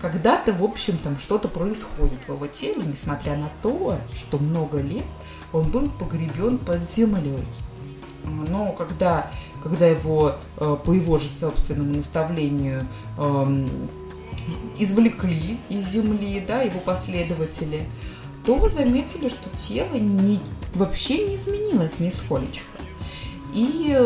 когда-то, 0.00 0.52
в 0.52 0.64
общем, 0.64 0.98
там 0.98 1.18
что-то 1.18 1.48
происходит 1.48 2.24
в 2.26 2.32
его 2.32 2.46
теле, 2.46 2.82
несмотря 2.84 3.36
на 3.36 3.48
то, 3.62 3.98
что 4.16 4.38
много 4.38 4.80
лет 4.80 5.04
он 5.52 5.70
был 5.70 5.90
погребен 5.90 6.58
под 6.58 6.90
землей. 6.90 7.44
Но 8.24 8.72
когда, 8.72 9.30
когда 9.62 9.86
его 9.86 10.34
э, 10.58 10.76
по 10.84 10.92
его 10.92 11.18
же 11.18 11.28
собственному 11.28 11.94
наставлению 11.94 12.86
эм, 13.18 13.66
извлекли 14.78 15.58
из 15.68 15.88
земли, 15.88 16.42
да, 16.46 16.62
его 16.62 16.80
последователи, 16.80 17.86
то 18.44 18.68
заметили, 18.68 19.28
что 19.28 19.50
тело 19.56 19.94
не, 19.94 20.40
вообще 20.74 21.28
не 21.28 21.36
изменилось 21.36 21.98
нисколечко. 21.98 22.64
И 23.52 23.98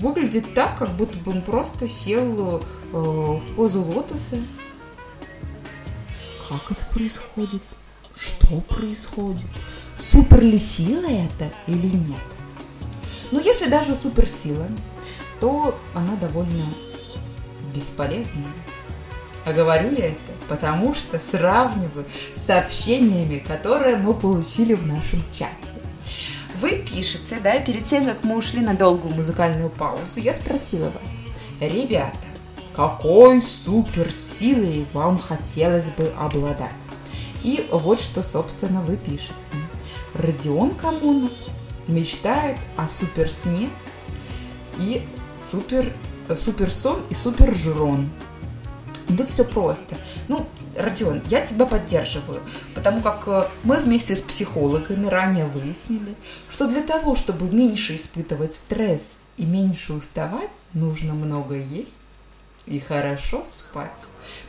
выглядит 0.00 0.54
так, 0.54 0.78
как 0.78 0.90
будто 0.90 1.16
бы 1.18 1.32
он 1.32 1.42
просто 1.42 1.88
сел 1.88 2.60
э, 2.60 2.60
в 2.92 3.42
позу 3.56 3.82
лотоса. 3.82 4.36
Как 6.48 6.70
это 6.70 6.84
происходит? 6.92 7.62
Что 8.14 8.60
происходит? 8.60 9.46
Супер 9.96 10.42
ли 10.42 10.58
сила 10.58 11.06
это 11.06 11.50
или 11.66 11.86
нет? 11.86 12.20
Но 13.30 13.40
если 13.40 13.68
даже 13.68 13.94
суперсила, 13.94 14.68
то 15.40 15.76
она 15.94 16.16
довольно 16.16 16.66
бесполезная. 17.74 18.52
А 19.44 19.52
говорю 19.52 19.90
я 19.90 20.08
это, 20.08 20.20
потому 20.48 20.94
что 20.94 21.18
сравниваю 21.18 22.06
с 22.34 22.42
сообщениями, 22.42 23.38
которые 23.38 23.96
мы 23.96 24.14
получили 24.14 24.74
в 24.74 24.86
нашем 24.86 25.22
чате. 25.32 25.80
Вы 26.60 26.78
пишете, 26.78 27.38
да, 27.42 27.58
перед 27.58 27.86
тем, 27.86 28.06
как 28.06 28.22
мы 28.22 28.36
ушли 28.36 28.60
на 28.60 28.74
долгую 28.74 29.14
музыкальную 29.14 29.70
паузу, 29.70 30.20
я 30.20 30.34
спросила 30.34 30.90
вас, 30.90 31.12
ребята, 31.60 32.18
какой 32.74 33.40
суперсилой 33.42 34.86
вам 34.92 35.18
хотелось 35.18 35.86
бы 35.88 36.12
обладать? 36.18 36.72
И 37.42 37.68
вот 37.70 38.00
что, 38.00 38.22
собственно, 38.22 38.80
вы 38.80 38.96
пишете. 38.96 39.34
Родион 40.14 40.74
Камонов 40.74 41.30
мечтает 41.86 42.58
о 42.76 42.88
суперсне 42.88 43.68
и 44.78 45.06
супер, 45.50 45.92
суперсон 46.34 47.02
и 47.10 47.14
супержрон. 47.14 48.10
Тут 49.06 49.28
все 49.28 49.44
просто. 49.44 49.96
Ну, 50.28 50.46
Родион, 50.76 51.22
я 51.28 51.44
тебя 51.44 51.66
поддерживаю, 51.66 52.40
потому 52.74 53.02
как 53.02 53.28
э, 53.28 53.44
мы 53.62 53.76
вместе 53.76 54.16
с 54.16 54.22
психологами 54.22 55.06
ранее 55.06 55.46
выяснили, 55.46 56.16
что 56.48 56.66
для 56.66 56.82
того, 56.82 57.14
чтобы 57.14 57.48
меньше 57.48 57.94
испытывать 57.94 58.56
стресс 58.56 59.18
и 59.36 59.44
меньше 59.44 59.92
уставать, 59.92 60.50
нужно 60.72 61.14
много 61.14 61.56
есть 61.56 62.00
и 62.66 62.80
хорошо 62.80 63.44
спать. 63.44 63.90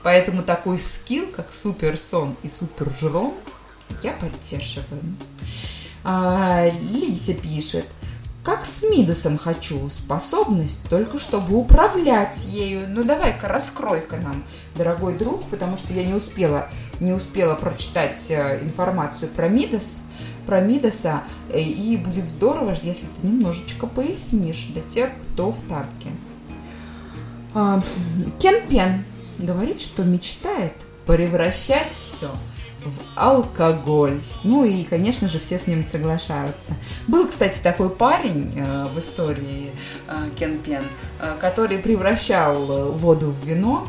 Поэтому 0.04 0.44
такой 0.44 0.80
скилл, 0.80 1.28
как 1.28 1.52
суперсон 1.54 2.36
и 2.44 2.50
супержром, 2.50 3.36
я 4.04 4.14
поддерживаю. 4.14 5.02
А, 6.04 6.70
Лися 6.70 7.34
пишет, 7.34 7.86
как 8.46 8.64
с 8.64 8.84
Мидасом 8.84 9.40
хочу, 9.40 9.90
способность 9.90 10.88
только 10.88 11.18
чтобы 11.18 11.58
управлять 11.58 12.46
ею. 12.46 12.86
Ну 12.88 13.04
давай-ка 13.04 13.48
раскрой-ка 13.48 14.18
нам, 14.18 14.44
дорогой 14.76 15.18
друг, 15.18 15.44
потому 15.50 15.78
что 15.78 15.92
я 15.94 16.06
не 16.06 16.14
успела, 16.14 16.70
не 17.00 17.12
успела 17.12 17.56
прочитать 17.56 18.24
э, 18.30 18.60
информацию 18.62 19.32
про 19.32 19.48
Мидас, 19.48 20.04
про 20.46 20.62
Мидаса, 20.62 21.24
э, 21.50 21.60
и 21.60 21.98
будет 21.98 22.30
здорово, 22.30 22.76
если 22.84 23.08
ты 23.08 23.26
немножечко 23.26 23.88
пояснишь 23.88 24.68
для 24.72 24.84
тех, 24.84 25.10
кто 25.34 25.50
в 25.50 25.60
танке. 25.68 26.10
А, 27.56 27.80
Кен 28.38 28.68
Пен 28.68 29.06
говорит, 29.40 29.82
что 29.82 30.04
мечтает 30.04 30.74
превращать 31.08 31.90
все 32.04 32.30
в 32.84 33.00
алкоголь. 33.16 34.22
Ну 34.44 34.66
и, 34.66 34.84
конечно 34.84 35.30
же, 35.30 35.40
все 35.40 35.58
с 35.58 35.66
ним 35.66 35.84
соглашаются. 35.84 36.74
Был, 37.08 37.28
кстати, 37.28 37.60
такой 37.60 37.90
парень 37.90 38.54
э, 38.58 38.88
в 38.88 39.00
истории 39.00 39.72
э, 40.08 40.30
Кен 40.38 40.62
Пен, 40.62 40.84
э, 41.20 41.36
который 41.40 41.80
превращал 41.80 42.72
э, 42.72 42.90
воду 42.92 43.32
в 43.32 43.46
вино. 43.46 43.88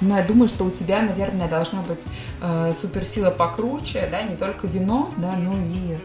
Но 0.00 0.18
я 0.18 0.24
думаю, 0.24 0.48
что 0.48 0.64
у 0.64 0.70
тебя, 0.70 1.02
наверное, 1.02 1.48
должна 1.48 1.82
быть 1.82 2.02
э, 2.42 2.72
суперсила 2.78 3.30
покруче, 3.30 4.08
да, 4.10 4.22
не 4.22 4.34
только 4.34 4.66
вино, 4.66 5.10
да, 5.16 5.36
но 5.36 5.56
и 5.56 5.96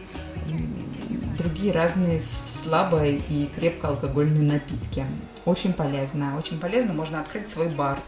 другие 1.36 1.72
разные 1.72 2.22
слабые 2.62 3.16
и 3.28 3.50
крепко 3.54 3.88
алкогольные 3.88 4.42
напитки. 4.42 5.04
Очень 5.46 5.72
полезно, 5.72 6.36
очень 6.36 6.58
полезно, 6.58 6.92
можно 6.92 7.20
открыть 7.20 7.48
свой 7.50 7.68
бар. 7.68 7.98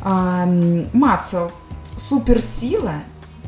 А, 0.00 0.46
Мацел. 0.92 1.50
Суперсила 2.00 2.94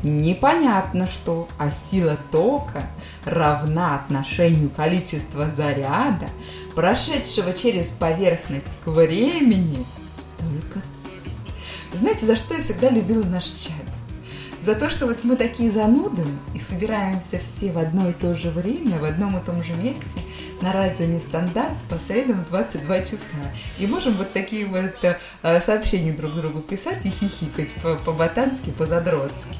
непонятно 0.03 1.07
что, 1.07 1.47
а 1.57 1.71
сила 1.71 2.17
тока 2.31 2.83
равна 3.23 3.95
отношению 3.95 4.69
количества 4.69 5.49
заряда, 5.55 6.27
прошедшего 6.75 7.53
через 7.53 7.91
поверхность 7.91 8.79
к 8.83 8.87
времени, 8.87 9.85
только. 10.37 10.85
Знаете, 11.93 12.25
за 12.25 12.35
что 12.35 12.55
я 12.55 12.61
всегда 12.61 12.89
любила 12.89 13.23
наш 13.23 13.45
чат? 13.45 13.75
За 14.65 14.75
то, 14.75 14.89
что 14.89 15.07
вот 15.07 15.23
мы 15.23 15.37
такие 15.37 15.71
зануды 15.71 16.23
и 16.53 16.59
собираемся 16.59 17.39
все 17.39 17.71
в 17.71 17.77
одно 17.77 18.09
и 18.09 18.13
то 18.13 18.35
же 18.35 18.49
время, 18.49 18.99
в 18.99 19.05
одном 19.05 19.37
и 19.37 19.43
том 19.43 19.63
же 19.63 19.73
месте 19.73 20.21
на 20.61 20.73
радио 20.73 21.05
Нестандарт 21.05 21.77
по 21.89 21.95
средам 21.97 22.43
в 22.45 22.49
22 22.49 23.01
часа. 23.01 23.17
И 23.79 23.87
можем 23.87 24.13
вот 24.13 24.33
такие 24.33 24.65
вот 24.65 25.03
э, 25.03 25.61
сообщения 25.61 26.11
друг 26.11 26.33
другу 26.33 26.61
писать 26.61 27.05
и 27.05 27.09
хихикать 27.09 27.73
по- 27.75 27.95
по-ботански, 27.97 28.69
по-задротски. 28.69 29.55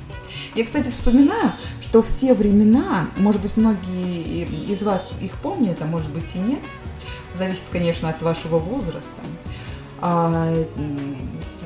Я, 0.56 0.66
кстати, 0.66 0.90
вспоминаю, 0.90 1.54
что 1.82 2.02
в 2.02 2.12
те 2.12 2.34
времена, 2.34 3.10
может 3.18 3.42
быть, 3.42 3.58
многие 3.58 4.44
из 4.72 4.84
вас 4.84 5.14
их 5.22 5.32
помнят, 5.34 5.82
а 5.82 5.86
может 5.86 6.12
быть 6.12 6.36
и 6.36 6.40
нет, 6.40 6.62
зависит, 7.36 7.64
конечно, 7.72 8.10
от 8.10 8.22
вашего 8.22 8.60
возраста. 8.60 9.12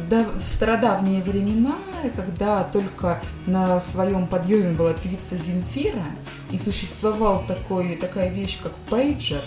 В 0.06 0.08
да- 0.08 0.24
в 0.24 0.54
стародавние 0.54 1.24
времена, 1.24 1.76
когда 2.16 2.64
только 2.64 3.22
на 3.48 3.80
своем 3.80 4.28
подъеме 4.28 4.76
была 4.76 4.94
певица 4.94 5.36
Земфира, 5.36 6.06
и 6.52 6.60
существовал 6.60 7.44
такой, 7.48 7.96
такая 7.96 8.30
вещь, 8.30 8.60
как 8.62 8.74
пейджер, 8.88 9.42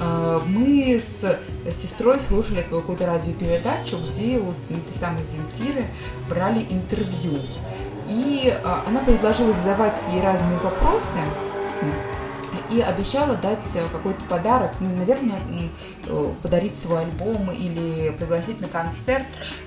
а, 0.00 0.42
мы 0.46 0.98
с 0.98 1.76
сестрой 1.76 2.18
слушали 2.26 2.62
какую-то 2.62 3.06
радиопередачу, 3.06 3.98
где 4.08 4.38
у 4.38 4.52
этой 4.70 4.94
самой 4.94 5.22
Земфиры 5.24 5.84
брали 6.30 6.66
интервью. 6.70 7.38
И 8.08 8.54
а, 8.64 8.84
она 8.86 9.00
предложила 9.00 9.52
задавать 9.52 10.02
ей 10.12 10.22
разные 10.22 10.58
вопросы 10.60 11.18
и 12.70 12.80
обещала 12.80 13.36
дать 13.36 13.74
э, 13.74 13.82
какой-то 13.92 14.24
подарок, 14.26 14.72
ну, 14.80 14.94
наверное, 14.94 15.40
э, 16.06 16.32
подарить 16.42 16.78
свой 16.78 17.02
альбом 17.02 17.50
или 17.50 18.10
пригласить 18.10 18.60
на 18.60 18.68
концерт 18.68 19.26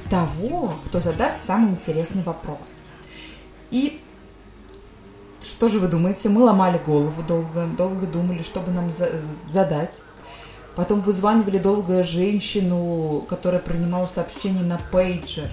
того, 0.09 0.73
кто 0.85 0.99
задаст 0.99 1.37
самый 1.45 1.71
интересный 1.71 2.23
вопрос. 2.23 2.59
И 3.71 4.01
что 5.41 5.69
же 5.69 5.79
вы 5.79 5.87
думаете? 5.87 6.29
Мы 6.29 6.43
ломали 6.43 6.77
голову 6.77 7.21
долго, 7.23 7.65
долго 7.65 8.05
думали, 8.07 8.41
что 8.41 8.59
бы 8.59 8.71
нам 8.71 8.91
за- 8.91 9.21
задать. 9.49 10.01
Потом 10.75 11.01
вызванивали 11.01 11.57
долго 11.57 12.03
женщину, 12.03 13.25
которая 13.27 13.59
принимала 13.59 14.05
сообщение 14.05 14.63
на 14.63 14.77
пейджер. 14.91 15.49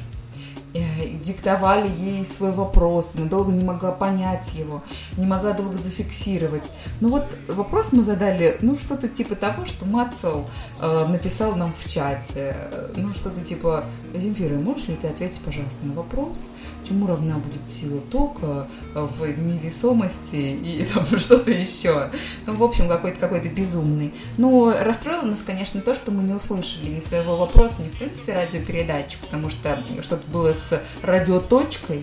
Э, 0.74 1.08
диктовали 1.24 1.88
ей 1.98 2.26
свой 2.26 2.50
вопрос, 2.50 3.12
она 3.16 3.26
долго 3.26 3.52
не 3.52 3.64
могла 3.64 3.92
понять 3.92 4.54
его, 4.54 4.82
не 5.16 5.24
могла 5.24 5.52
долго 5.52 5.78
зафиксировать. 5.78 6.70
Ну 7.00 7.10
вот 7.10 7.24
вопрос 7.46 7.92
мы 7.92 8.02
задали, 8.02 8.58
ну 8.60 8.76
что-то 8.76 9.08
типа 9.08 9.36
того, 9.36 9.66
что 9.66 9.84
Мацел 9.84 10.46
э, 10.80 11.06
написал 11.06 11.54
нам 11.54 11.72
в 11.72 11.88
чате, 11.88 12.54
Э, 12.74 12.92
ну 12.96 13.12
что-то 13.14 13.40
типа, 13.40 13.84
Земфира, 14.14 14.54
можешь 14.54 14.88
ли 14.88 14.96
ты 14.96 15.08
ответить, 15.08 15.40
пожалуйста, 15.44 15.84
на 15.84 15.94
вопрос, 15.94 16.42
чему 16.86 17.06
равна 17.06 17.38
будет 17.38 17.66
сила 17.70 18.00
тока 18.10 18.68
э, 18.94 19.08
в 19.18 19.26
невесомости 19.38 20.36
и 20.36 20.84
там 20.94 21.06
что-то 21.18 21.50
еще. 21.50 22.10
Ну, 22.46 22.54
в 22.54 22.62
общем, 22.62 22.88
какой-то 22.88 23.18
какой-то 23.18 23.48
безумный. 23.48 24.12
Но 24.36 24.74
расстроило 24.80 25.22
нас, 25.22 25.42
конечно, 25.42 25.80
то, 25.80 25.94
что 25.94 26.10
мы 26.10 26.22
не 26.22 26.34
услышали 26.34 26.90
ни 26.90 27.00
своего 27.00 27.36
вопроса, 27.36 27.82
ни, 27.82 27.88
в 27.88 27.98
принципе, 27.98 28.34
радиопередачу, 28.34 29.18
потому 29.20 29.50
что 29.50 29.82
что-то 30.02 30.28
было 30.30 30.52
с 30.52 30.63
радиоточкой. 31.02 32.02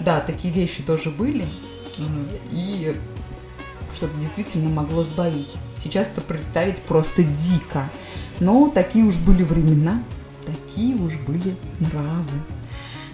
Да, 0.00 0.20
такие 0.20 0.52
вещи 0.52 0.82
тоже 0.82 1.10
были. 1.10 1.46
И 2.52 2.96
что-то 3.94 4.16
действительно 4.18 4.68
могло 4.68 5.02
сбоить. 5.02 5.54
Сейчас 5.76 6.08
это 6.08 6.20
представить 6.20 6.80
просто 6.82 7.22
дико. 7.22 7.90
Но 8.40 8.68
такие 8.68 9.04
уж 9.04 9.16
были 9.18 9.42
времена, 9.42 10.02
такие 10.44 10.94
уж 10.96 11.14
были 11.26 11.56
нравы. 11.80 12.28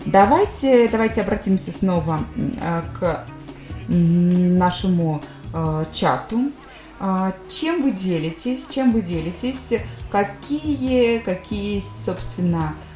Давайте, 0.04 0.88
давайте 0.88 1.20
обратимся 1.20 1.70
снова 1.70 2.24
а, 2.60 2.82
к 2.98 3.24
нашему 3.88 5.22
э, 5.52 5.84
чату. 5.92 6.50
А, 6.98 7.32
Чем 7.48 7.82
вы 7.82 7.92
делитесь? 7.92 8.66
Чем 8.68 8.92
вы 8.92 9.02
делитесь? 9.02 9.72
Какие, 10.10 11.18
какие, 11.18 11.82
собственно, 12.04 12.74
а, 12.74 12.91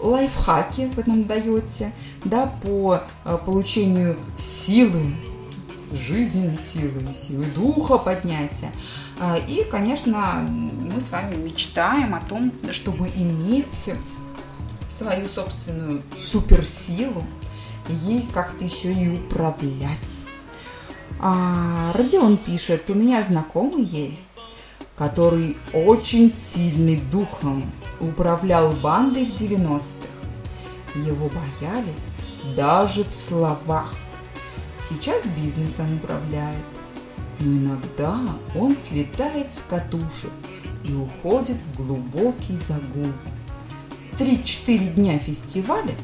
лайфхаки 0.00 0.90
вы 0.94 1.02
нам 1.06 1.24
даете, 1.24 1.92
да, 2.24 2.46
по 2.62 3.00
э, 3.24 3.38
получению 3.44 4.16
силы, 4.38 5.14
жизненной 5.92 6.58
силы, 6.58 7.00
силы 7.12 7.46
духа 7.54 7.98
поднятия. 7.98 8.70
А, 9.18 9.38
И, 9.38 9.64
конечно, 9.64 10.46
мы 10.48 11.00
с 11.00 11.10
вами 11.10 11.36
мечтаем 11.36 12.14
о 12.14 12.20
том, 12.20 12.52
чтобы 12.70 13.08
иметь 13.08 13.90
свою 14.90 15.28
собственную 15.28 16.02
суперсилу, 16.18 17.24
ей 17.88 18.26
как-то 18.32 18.64
еще 18.64 18.92
и 18.92 19.08
управлять. 19.16 19.98
А, 21.18 21.92
Родион 21.94 22.36
пишет, 22.36 22.90
у 22.90 22.94
меня 22.94 23.22
знакомый 23.22 23.84
есть, 23.84 24.22
который 24.96 25.56
очень 25.72 26.32
сильный 26.32 26.96
духом 26.96 27.70
управлял 28.00 28.72
бандой 28.72 29.26
в 29.26 29.34
90-х. 29.34 29.82
Его 30.94 31.28
боялись 31.28 32.16
даже 32.56 33.04
в 33.04 33.12
словах. 33.12 33.94
Сейчас 34.88 35.24
бизнесом 35.26 35.96
управляет. 35.96 36.56
Но 37.40 37.52
иногда 37.52 38.18
он 38.54 38.76
слетает 38.76 39.52
с 39.52 39.62
катушек 39.68 40.32
и 40.84 40.92
уходит 40.94 41.58
в 41.58 41.76
глубокий 41.76 42.56
загул. 42.56 43.12
Три-четыре 44.18 44.86
дня 44.88 45.18
фестиваля, 45.18 45.94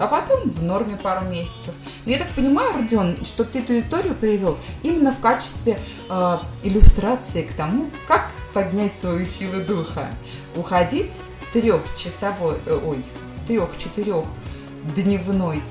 а 0.00 0.06
потом 0.06 0.48
в 0.48 0.62
норме 0.62 0.96
пару 0.96 1.26
месяцев. 1.26 1.74
Но 2.06 2.12
я 2.12 2.18
так 2.18 2.30
понимаю, 2.30 2.72
Родион, 2.74 3.22
что 3.24 3.44
ты 3.44 3.58
эту 3.58 3.78
историю 3.78 4.14
привел 4.14 4.58
именно 4.82 5.12
в 5.12 5.20
качестве 5.20 5.78
э, 6.08 6.38
иллюстрации 6.62 7.42
к 7.42 7.52
тому, 7.52 7.90
как 8.08 8.30
поднять 8.54 8.98
свою 8.98 9.26
силу 9.26 9.62
духа. 9.62 10.10
Уходить 10.56 11.12
в 11.42 11.52
трехчасовой, 11.52 12.56
э, 12.64 12.80
ой, 12.82 13.04
в 13.36 13.46
трех-четырех 13.46 14.24
дневной 14.96 15.62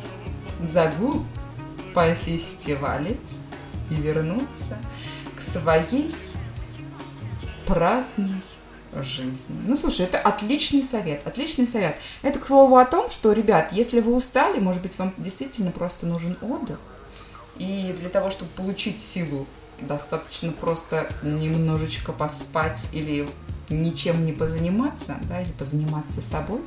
загул 0.72 1.26
пофестивалить 1.96 3.18
и 3.90 3.96
вернуться 3.96 4.78
к 5.36 5.42
своей 5.42 6.14
праздной 7.66 8.44
жизни. 8.94 9.56
Ну, 9.66 9.76
слушай, 9.76 10.06
это 10.06 10.20
отличный 10.20 10.84
совет, 10.84 11.26
отличный 11.26 11.68
совет. 11.68 11.98
Это, 12.22 12.40
к 12.40 12.46
слову, 12.46 12.78
о 12.78 12.86
том, 12.86 13.10
что, 13.10 13.32
ребят, 13.32 13.72
если 13.72 14.00
вы 14.00 14.16
устали, 14.16 14.60
может 14.60 14.82
быть, 14.82 14.98
вам 14.98 15.14
действительно 15.18 15.72
просто 15.72 16.06
нужен 16.06 16.38
отдых. 16.42 16.80
И 17.58 17.96
для 18.00 18.10
того, 18.10 18.32
чтобы 18.32 18.52
получить 18.52 19.02
силу, 19.02 19.46
достаточно 19.82 20.52
просто 20.52 21.10
немножечко 21.24 22.12
поспать 22.12 22.82
или 22.92 23.28
ничем 23.70 24.26
не 24.26 24.34
позаниматься, 24.34 25.18
да, 25.24 25.42
или 25.42 25.52
позаниматься 25.52 26.22
собой. 26.22 26.62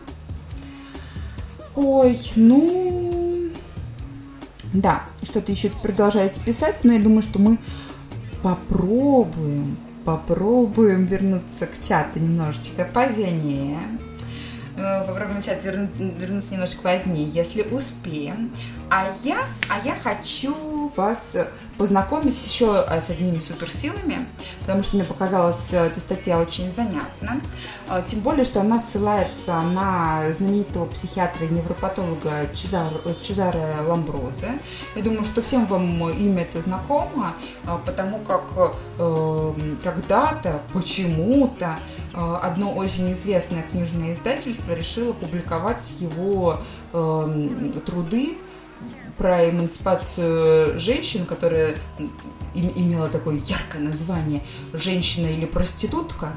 Ой, 1.75 2.19
ну, 2.37 3.51
да, 4.73 5.05
что-то 5.23 5.53
еще 5.53 5.71
продолжается 5.71 6.41
писать, 6.41 6.81
но 6.85 6.93
я 6.93 7.03
думаю, 7.03 7.23
что 7.23 7.39
мы 7.39 7.59
попробуем, 8.43 9.79
попробуем 10.05 11.07
вернуться 11.07 11.67
к 11.67 11.81
чату 11.87 12.19
немножечко 12.19 12.85
позднее. 12.85 13.79
Э, 14.77 15.05
Попробуем 15.07 15.43
чат 15.43 15.63
верну- 15.65 16.19
вернуться 16.19 16.55
немножко 16.55 16.81
позднее, 16.83 17.29
если 17.29 17.63
успеем. 17.63 18.51
А 18.91 19.09
я, 19.25 19.45
а 19.69 19.85
я 19.87 19.95
хочу 19.95 20.55
вас 20.97 21.35
э, 21.35 21.47
познакомить 21.79 22.37
еще 22.47 22.85
э, 22.89 23.01
с 23.01 23.11
одними 23.11 23.41
суперсилами, 23.41 24.27
потому 24.61 24.83
что 24.83 24.97
мне 24.97 25.05
показалась 25.05 25.73
э, 25.73 25.87
эта 25.87 26.01
статья 26.01 26.39
очень 26.41 26.73
занятна. 26.75 27.41
Э, 27.89 28.03
Тем 28.07 28.21
более, 28.21 28.45
что 28.45 28.61
она 28.61 28.79
ссылается 28.79 29.61
на 29.61 30.31
знаменитого 30.33 30.87
психиатра 30.87 31.47
и 31.47 31.49
невропатолога 31.51 32.47
Чезар- 32.55 33.21
Чезаре 33.23 33.77
Ламброзе. 33.87 34.61
Я 34.95 35.03
думаю, 35.03 35.25
что 35.25 35.43
всем 35.43 35.67
вам 35.67 36.09
имя 36.11 36.43
это 36.43 36.61
знакомо, 36.61 37.35
потому 37.85 38.19
как 38.21 38.43
когда-то, 39.83 40.63
почему-то, 40.73 41.79
одно 42.15 42.73
очень 42.73 43.13
известное 43.13 43.63
книжное 43.63 44.13
издательство 44.13 44.73
решило 44.73 45.13
публиковать 45.13 45.93
его 46.01 46.59
э, 46.93 47.71
труды 47.87 48.39
про 49.19 49.49
эмансипацию 49.51 50.79
женщин, 50.79 51.27
которая 51.27 51.77
им- 52.55 52.73
имела 52.75 53.09
такое 53.09 53.37
яркое 53.37 53.81
название 53.83 54.43
«Женщина 54.73 55.27
или 55.27 55.45
проститутка», 55.45 56.35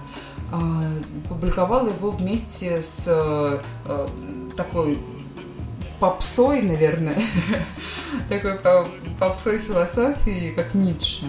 а, 0.51 0.83
публиковала 1.27 1.89
его 1.89 2.11
вместе 2.11 2.81
с 2.81 3.03
э, 3.07 3.59
э, 3.85 4.07
такой 4.55 4.97
попсой, 5.99 6.61
наверное, 6.61 7.17
такой 8.29 8.55
по- 8.59 8.87
попсой 9.19 9.59
философии, 9.59 10.53
как 10.55 10.73
Ницше. 10.75 11.25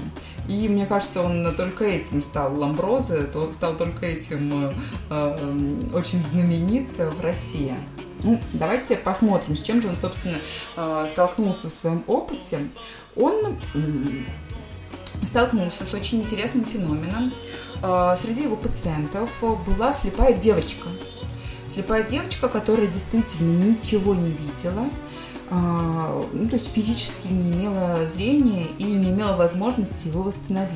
И 0.49 0.69
мне 0.69 0.87
кажется, 0.87 1.23
он 1.23 1.55
только 1.57 1.85
этим 1.85 2.23
стал 2.23 2.55
Ламброзе, 2.57 3.27
стал 3.53 3.77
только 3.77 4.07
этим 4.07 4.75
э, 5.11 5.89
очень 5.93 6.23
знаменит 6.23 6.91
в 6.97 7.21
России. 7.21 7.75
Ну, 8.23 8.41
давайте 8.55 8.97
посмотрим, 8.97 9.57
с 9.57 9.63
чем 9.63 9.83
же 9.83 9.89
он, 9.89 9.97
собственно, 10.01 10.37
э, 10.77 11.07
столкнулся 11.11 11.69
в 11.69 11.73
своем 11.73 12.03
опыте. 12.07 12.69
Он 13.15 13.59
столкнулся 15.23 15.85
с 15.85 15.95
очень 15.95 16.23
интересным 16.23 16.65
феноменом. 16.65 17.33
Э, 17.83 18.15
Среди 18.19 18.43
его 18.45 18.57
пациентов 18.57 19.31
была 19.67 19.93
слепая 19.93 20.33
девочка. 20.33 20.89
Слепая 21.73 22.03
девочка, 22.03 22.49
которая 22.49 22.87
действительно 22.87 23.63
ничего 23.63 24.15
не 24.15 24.29
видела, 24.29 24.89
а, 25.49 26.23
ну, 26.33 26.49
то 26.49 26.57
есть 26.57 26.73
физически 26.73 27.29
не 27.29 27.53
имела 27.53 28.07
зрения 28.07 28.67
и 28.79 28.85
не 28.85 29.11
имела 29.11 29.37
возможности 29.37 30.09
его 30.09 30.23
восстановить. 30.23 30.71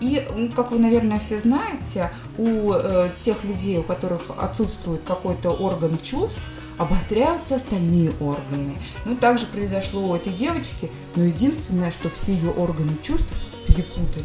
И, 0.00 0.26
ну, 0.34 0.50
как 0.52 0.70
вы, 0.70 0.78
наверное, 0.78 1.18
все 1.18 1.38
знаете, 1.38 2.10
у 2.36 2.72
э, 2.72 3.08
тех 3.20 3.42
людей, 3.44 3.78
у 3.78 3.82
которых 3.82 4.22
отсутствует 4.36 5.02
какой-то 5.02 5.50
орган 5.50 5.98
чувств, 5.98 6.38
обостряются 6.78 7.56
остальные 7.56 8.12
органы. 8.20 8.76
Ну, 9.04 9.16
также 9.16 9.46
произошло 9.46 10.08
у 10.08 10.14
этой 10.14 10.32
девочки, 10.32 10.90
но 11.16 11.24
единственное, 11.24 11.90
что 11.90 12.08
все 12.08 12.32
ее 12.32 12.50
органы 12.50 12.96
чувств 13.02 13.26
перепутались. 13.66 14.24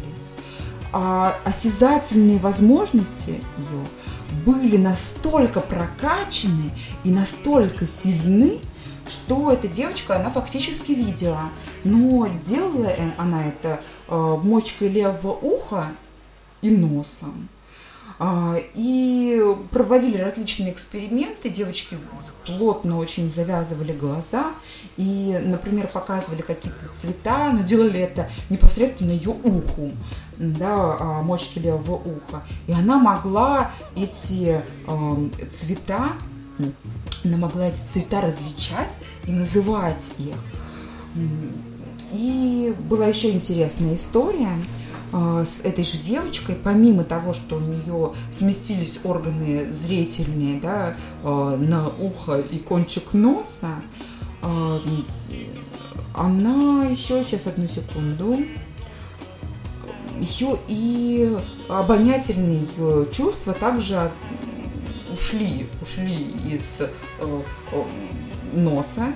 А 0.92 1.36
осязательные 1.44 2.38
возможности 2.38 3.40
ее 3.58 3.84
были 4.44 4.76
настолько 4.76 5.58
прокачаны 5.58 6.70
и 7.02 7.10
настолько 7.10 7.84
сильны, 7.84 8.60
что 9.08 9.50
эта 9.52 9.68
девочка, 9.68 10.16
она 10.16 10.30
фактически 10.30 10.92
видела. 10.92 11.50
Но 11.82 12.28
делала 12.46 12.86
э- 12.86 13.10
она 13.18 13.48
это 13.48 13.80
мочкой 14.08 14.88
левого 14.88 15.32
уха 15.32 15.88
и 16.62 16.70
носом. 16.70 17.48
А, 18.18 18.56
И 18.74 19.42
проводили 19.72 20.18
различные 20.18 20.72
эксперименты, 20.72 21.48
девочки 21.48 21.98
плотно 22.46 22.98
очень 22.98 23.30
завязывали 23.30 23.92
глаза 23.92 24.52
и, 24.96 25.36
например, 25.42 25.88
показывали 25.88 26.42
какие-то 26.42 26.86
цвета, 26.94 27.50
но 27.50 27.62
делали 27.62 28.00
это 28.00 28.30
непосредственно 28.50 29.10
ее 29.10 29.30
уху, 29.30 29.90
да, 30.38 30.96
а, 31.00 31.22
мочки 31.22 31.58
левого 31.58 31.96
уха. 31.96 32.42
И 32.68 32.72
она 32.72 32.98
могла 32.98 33.72
эти 33.96 34.62
эм, 34.86 35.32
цвета, 35.50 36.12
м, 36.58 36.72
она 37.24 37.36
могла 37.36 37.66
эти 37.68 37.80
цвета 37.92 38.20
различать 38.20 38.90
и 39.26 39.32
называть 39.32 40.10
их. 40.18 40.36
И 42.12 42.74
была 42.88 43.06
еще 43.06 43.30
интересная 43.30 43.96
история 43.96 44.60
а, 45.12 45.44
с 45.44 45.60
этой 45.60 45.84
же 45.84 45.98
девочкой, 45.98 46.56
помимо 46.56 47.04
того, 47.04 47.32
что 47.32 47.56
у 47.56 47.60
нее 47.60 48.12
сместились 48.32 48.98
органы 49.04 49.72
зрительные 49.72 50.60
да, 50.60 50.96
а, 51.22 51.56
на 51.56 51.88
ухо 51.88 52.38
и 52.38 52.58
кончик 52.58 53.12
носа, 53.12 53.70
а, 54.42 54.80
она 56.14 56.84
еще, 56.84 57.24
сейчас 57.24 57.46
одну 57.46 57.66
секунду, 57.68 58.38
еще 60.20 60.58
и 60.68 61.36
обонятельные 61.68 62.66
чувства 63.12 63.52
также 63.52 64.12
ушли, 65.14 65.68
ушли 65.80 66.14
из 66.14 66.62
э, 66.80 66.88
э, 67.20 67.82
носа. 68.54 69.14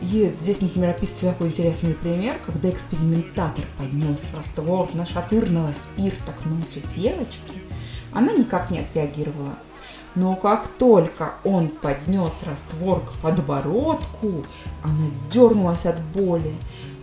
И 0.00 0.32
здесь, 0.40 0.60
например, 0.60 0.90
описывается 0.90 1.30
такой 1.30 1.48
интересный 1.48 1.94
пример, 1.94 2.36
когда 2.46 2.70
экспериментатор 2.70 3.64
поднес 3.78 4.22
раствор 4.34 4.88
нашатырного 4.94 5.72
спирта 5.72 6.32
к 6.32 6.46
носу 6.46 6.80
девочки, 6.94 7.62
она 8.12 8.32
никак 8.32 8.70
не 8.70 8.80
отреагировала. 8.80 9.56
Но 10.14 10.36
как 10.36 10.68
только 10.78 11.34
он 11.44 11.68
поднес 11.68 12.42
раствор 12.44 13.00
к 13.00 13.12
подбородку, 13.22 14.44
она 14.82 15.10
дернулась 15.30 15.84
от 15.84 16.00
боли. 16.00 16.54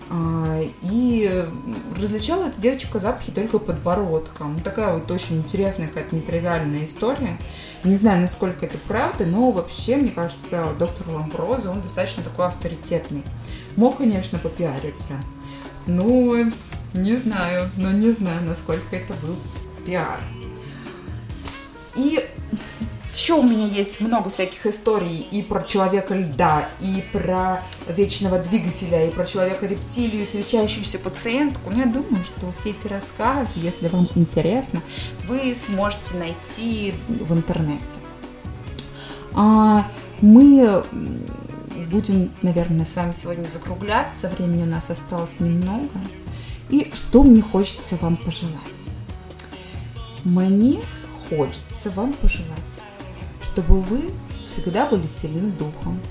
А, 0.09 0.61
И 0.81 1.45
различала 1.99 2.47
эта 2.47 2.61
девочка 2.61 2.99
запахи 2.99 3.31
только 3.31 3.59
подбородком. 3.59 4.59
Такая 4.59 4.93
вот 4.95 5.09
очень 5.09 5.37
интересная, 5.37 5.87
какая-то 5.87 6.15
нетривиальная 6.15 6.85
история. 6.85 7.37
Не 7.83 7.95
знаю, 7.95 8.21
насколько 8.21 8.65
это 8.65 8.77
правда, 8.87 9.25
но 9.25 9.51
вообще, 9.51 9.95
мне 9.95 10.11
кажется, 10.11 10.73
доктор 10.77 11.09
Ламброза, 11.09 11.71
он 11.71 11.81
достаточно 11.81 12.23
такой 12.23 12.47
авторитетный. 12.47 13.23
Мог, 13.75 13.97
конечно, 13.97 14.39
попиариться. 14.39 15.13
Ну, 15.87 16.51
не 16.93 17.15
знаю, 17.17 17.69
но 17.77 17.91
не 17.91 18.11
знаю, 18.11 18.43
насколько 18.43 18.95
это 18.95 19.13
был 19.21 19.35
пиар. 19.85 20.19
И 21.95 22.25
еще 23.15 23.35
у 23.35 23.43
меня 23.43 23.65
есть 23.65 24.01
много 24.01 24.29
всяких 24.29 24.65
историй 24.65 25.25
и 25.31 25.41
про 25.41 25.63
человека 25.63 26.13
льда, 26.13 26.69
и 26.81 27.01
про 27.13 27.63
вечного 27.87 28.39
двигателя, 28.39 29.07
и 29.07 29.11
про 29.11 29.25
человека 29.25 29.65
рептилию, 29.65 30.27
свечающуюся 30.27 30.99
пациентку. 30.99 31.69
Но 31.69 31.79
я 31.79 31.85
думаю, 31.85 32.25
что 32.25 32.51
все 32.51 32.71
эти 32.71 32.87
рассказы, 32.87 33.51
если 33.55 33.87
вам 33.87 34.09
интересно, 34.15 34.81
вы 35.27 35.55
сможете 35.55 36.17
найти 36.17 36.93
в 37.07 37.33
интернете. 37.33 37.85
А 39.33 39.87
мы 40.19 40.83
будем, 41.89 42.31
наверное, 42.41 42.85
с 42.85 42.95
вами 42.97 43.13
сегодня 43.13 43.45
закругляться. 43.45 44.29
Времени 44.29 44.63
у 44.63 44.67
нас 44.67 44.89
осталось 44.89 45.39
немного. 45.39 46.01
И 46.69 46.91
что 46.93 47.23
мне 47.23 47.41
хочется 47.41 47.95
вам 48.01 48.17
пожелать? 48.17 48.53
Мне 50.25 50.81
хочется 51.29 51.89
вам 51.91 52.13
пожелать, 52.13 52.64
чтобы 53.55 53.79
вы 53.79 54.11
всегда 54.51 54.85
были 54.85 55.07
сильны 55.07 55.49
духом, 55.51 56.01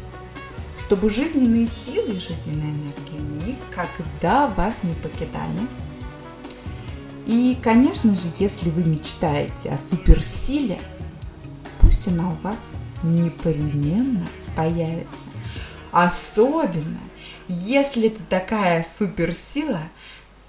чтобы 0.78 1.10
жизненные 1.10 1.68
силы 1.84 2.12
и 2.12 2.18
жизненная 2.18 2.70
энергия 2.70 3.52
никогда 3.52 4.48
вас 4.48 4.74
не 4.82 4.94
покидали. 4.94 5.68
И, 7.26 7.58
конечно 7.62 8.14
же, 8.14 8.22
если 8.38 8.70
вы 8.70 8.84
мечтаете 8.84 9.68
о 9.68 9.76
суперсиле, 9.78 10.78
пусть 11.80 12.08
она 12.08 12.28
у 12.30 12.36
вас 12.42 12.58
непременно 13.02 14.26
появится. 14.56 15.18
Особенно, 15.92 17.00
если 17.48 18.08
это 18.08 18.22
такая 18.30 18.86
суперсила, 18.98 19.82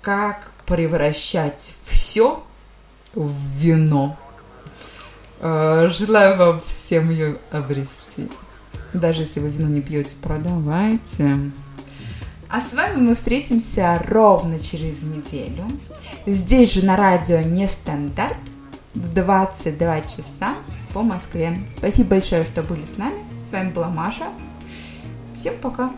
как 0.02 0.54
превращать 0.66 1.74
все 1.86 2.42
в 3.14 3.34
вино. 3.58 4.18
Э, 5.40 5.88
Желаю 5.92 6.38
вам 6.38 6.62
всем 6.86 7.10
ее 7.10 7.38
обрести. 7.52 8.30
Даже 8.94 9.22
если 9.22 9.40
вы 9.40 9.50
вино 9.50 9.68
не 9.68 9.82
пьете, 9.82 10.12
продавайте. 10.22 11.36
А 12.48 12.62
с 12.62 12.74
вами 12.74 13.02
мы 13.02 13.16
встретимся 13.16 14.02
ровно 14.08 14.60
через 14.60 15.02
неделю. 15.02 15.66
Здесь 16.26 16.74
же 16.74 16.86
на 16.86 16.96
радио 16.96 17.42
Нестандарт 17.42 18.38
в 18.94 19.14
22 19.14 20.02
часа 20.02 20.56
по 20.94 21.02
Москве. 21.02 21.58
Спасибо 21.76 22.12
большое, 22.12 22.44
что 22.44 22.62
были 22.62 22.86
с 22.86 22.98
нами. 22.98 23.24
С 23.50 23.52
вами 23.52 23.72
была 23.72 23.90
Маша. 23.90 24.28
Всем 25.36 25.56
пока. 25.62 25.92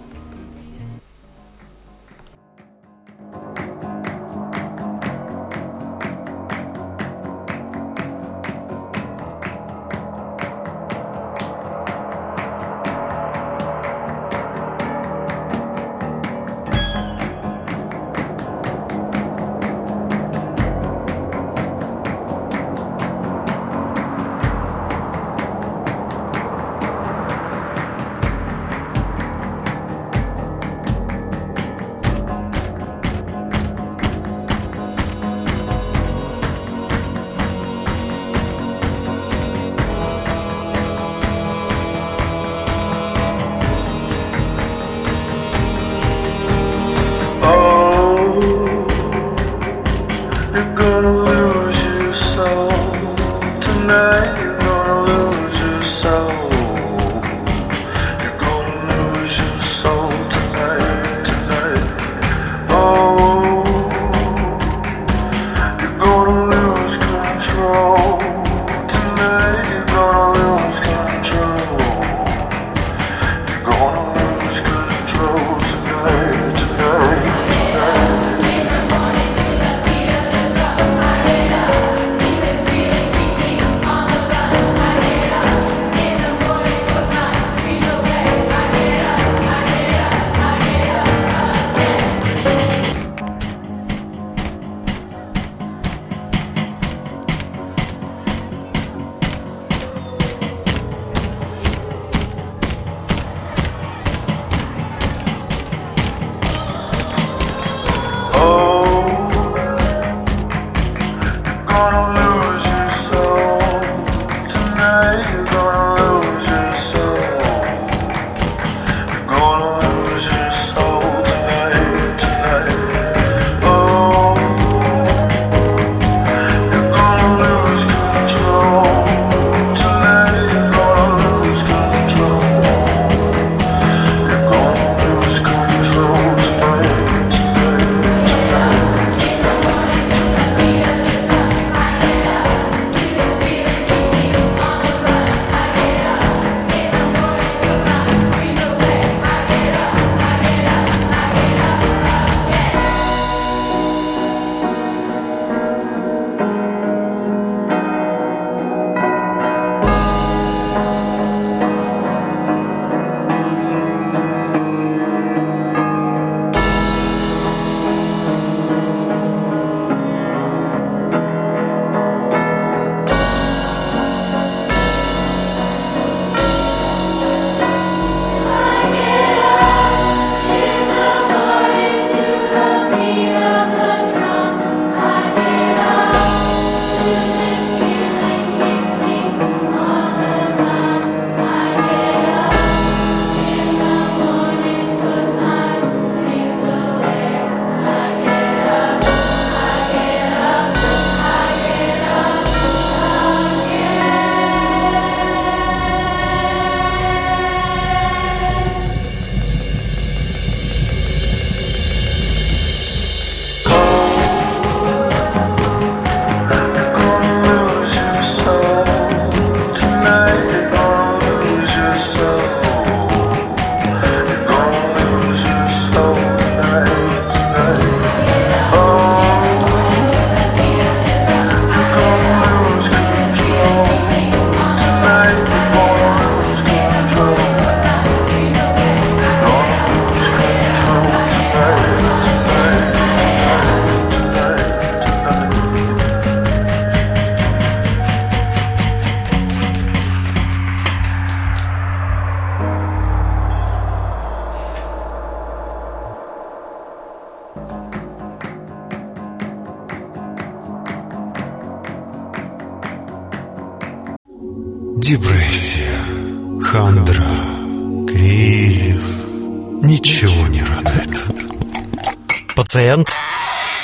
пациент? 272.68 273.13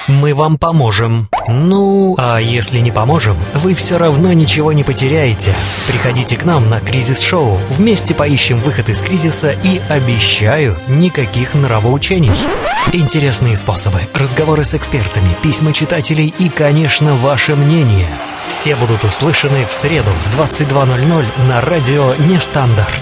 Мы 0.09 0.35
вам 0.35 0.57
поможем. 0.57 1.29
Ну, 1.47 2.15
а 2.17 2.39
если 2.39 2.79
не 2.79 2.91
поможем, 2.91 3.37
вы 3.53 3.75
все 3.75 3.97
равно 3.97 4.33
ничего 4.33 4.73
не 4.73 4.83
потеряете. 4.83 5.55
Приходите 5.87 6.35
к 6.35 6.43
нам 6.43 6.69
на 6.69 6.81
кризис-шоу. 6.81 7.57
Вместе 7.69 8.13
поищем 8.13 8.57
выход 8.57 8.89
из 8.89 9.01
кризиса 9.01 9.55
и 9.63 9.79
обещаю 9.87 10.75
никаких 10.89 11.53
нравоучений. 11.53 12.33
Интересные 12.91 13.55
способы, 13.55 14.01
разговоры 14.13 14.65
с 14.65 14.75
экспертами, 14.75 15.29
письма 15.41 15.71
читателей 15.71 16.33
и, 16.37 16.49
конечно, 16.49 17.13
ваше 17.15 17.55
мнение. 17.55 18.09
Все 18.49 18.75
будут 18.75 19.05
услышаны 19.05 19.65
в 19.65 19.73
среду 19.73 20.09
в 20.25 20.41
22.00 20.41 21.25
на 21.47 21.61
радио 21.61 22.15
«Нестандарт». 22.15 23.01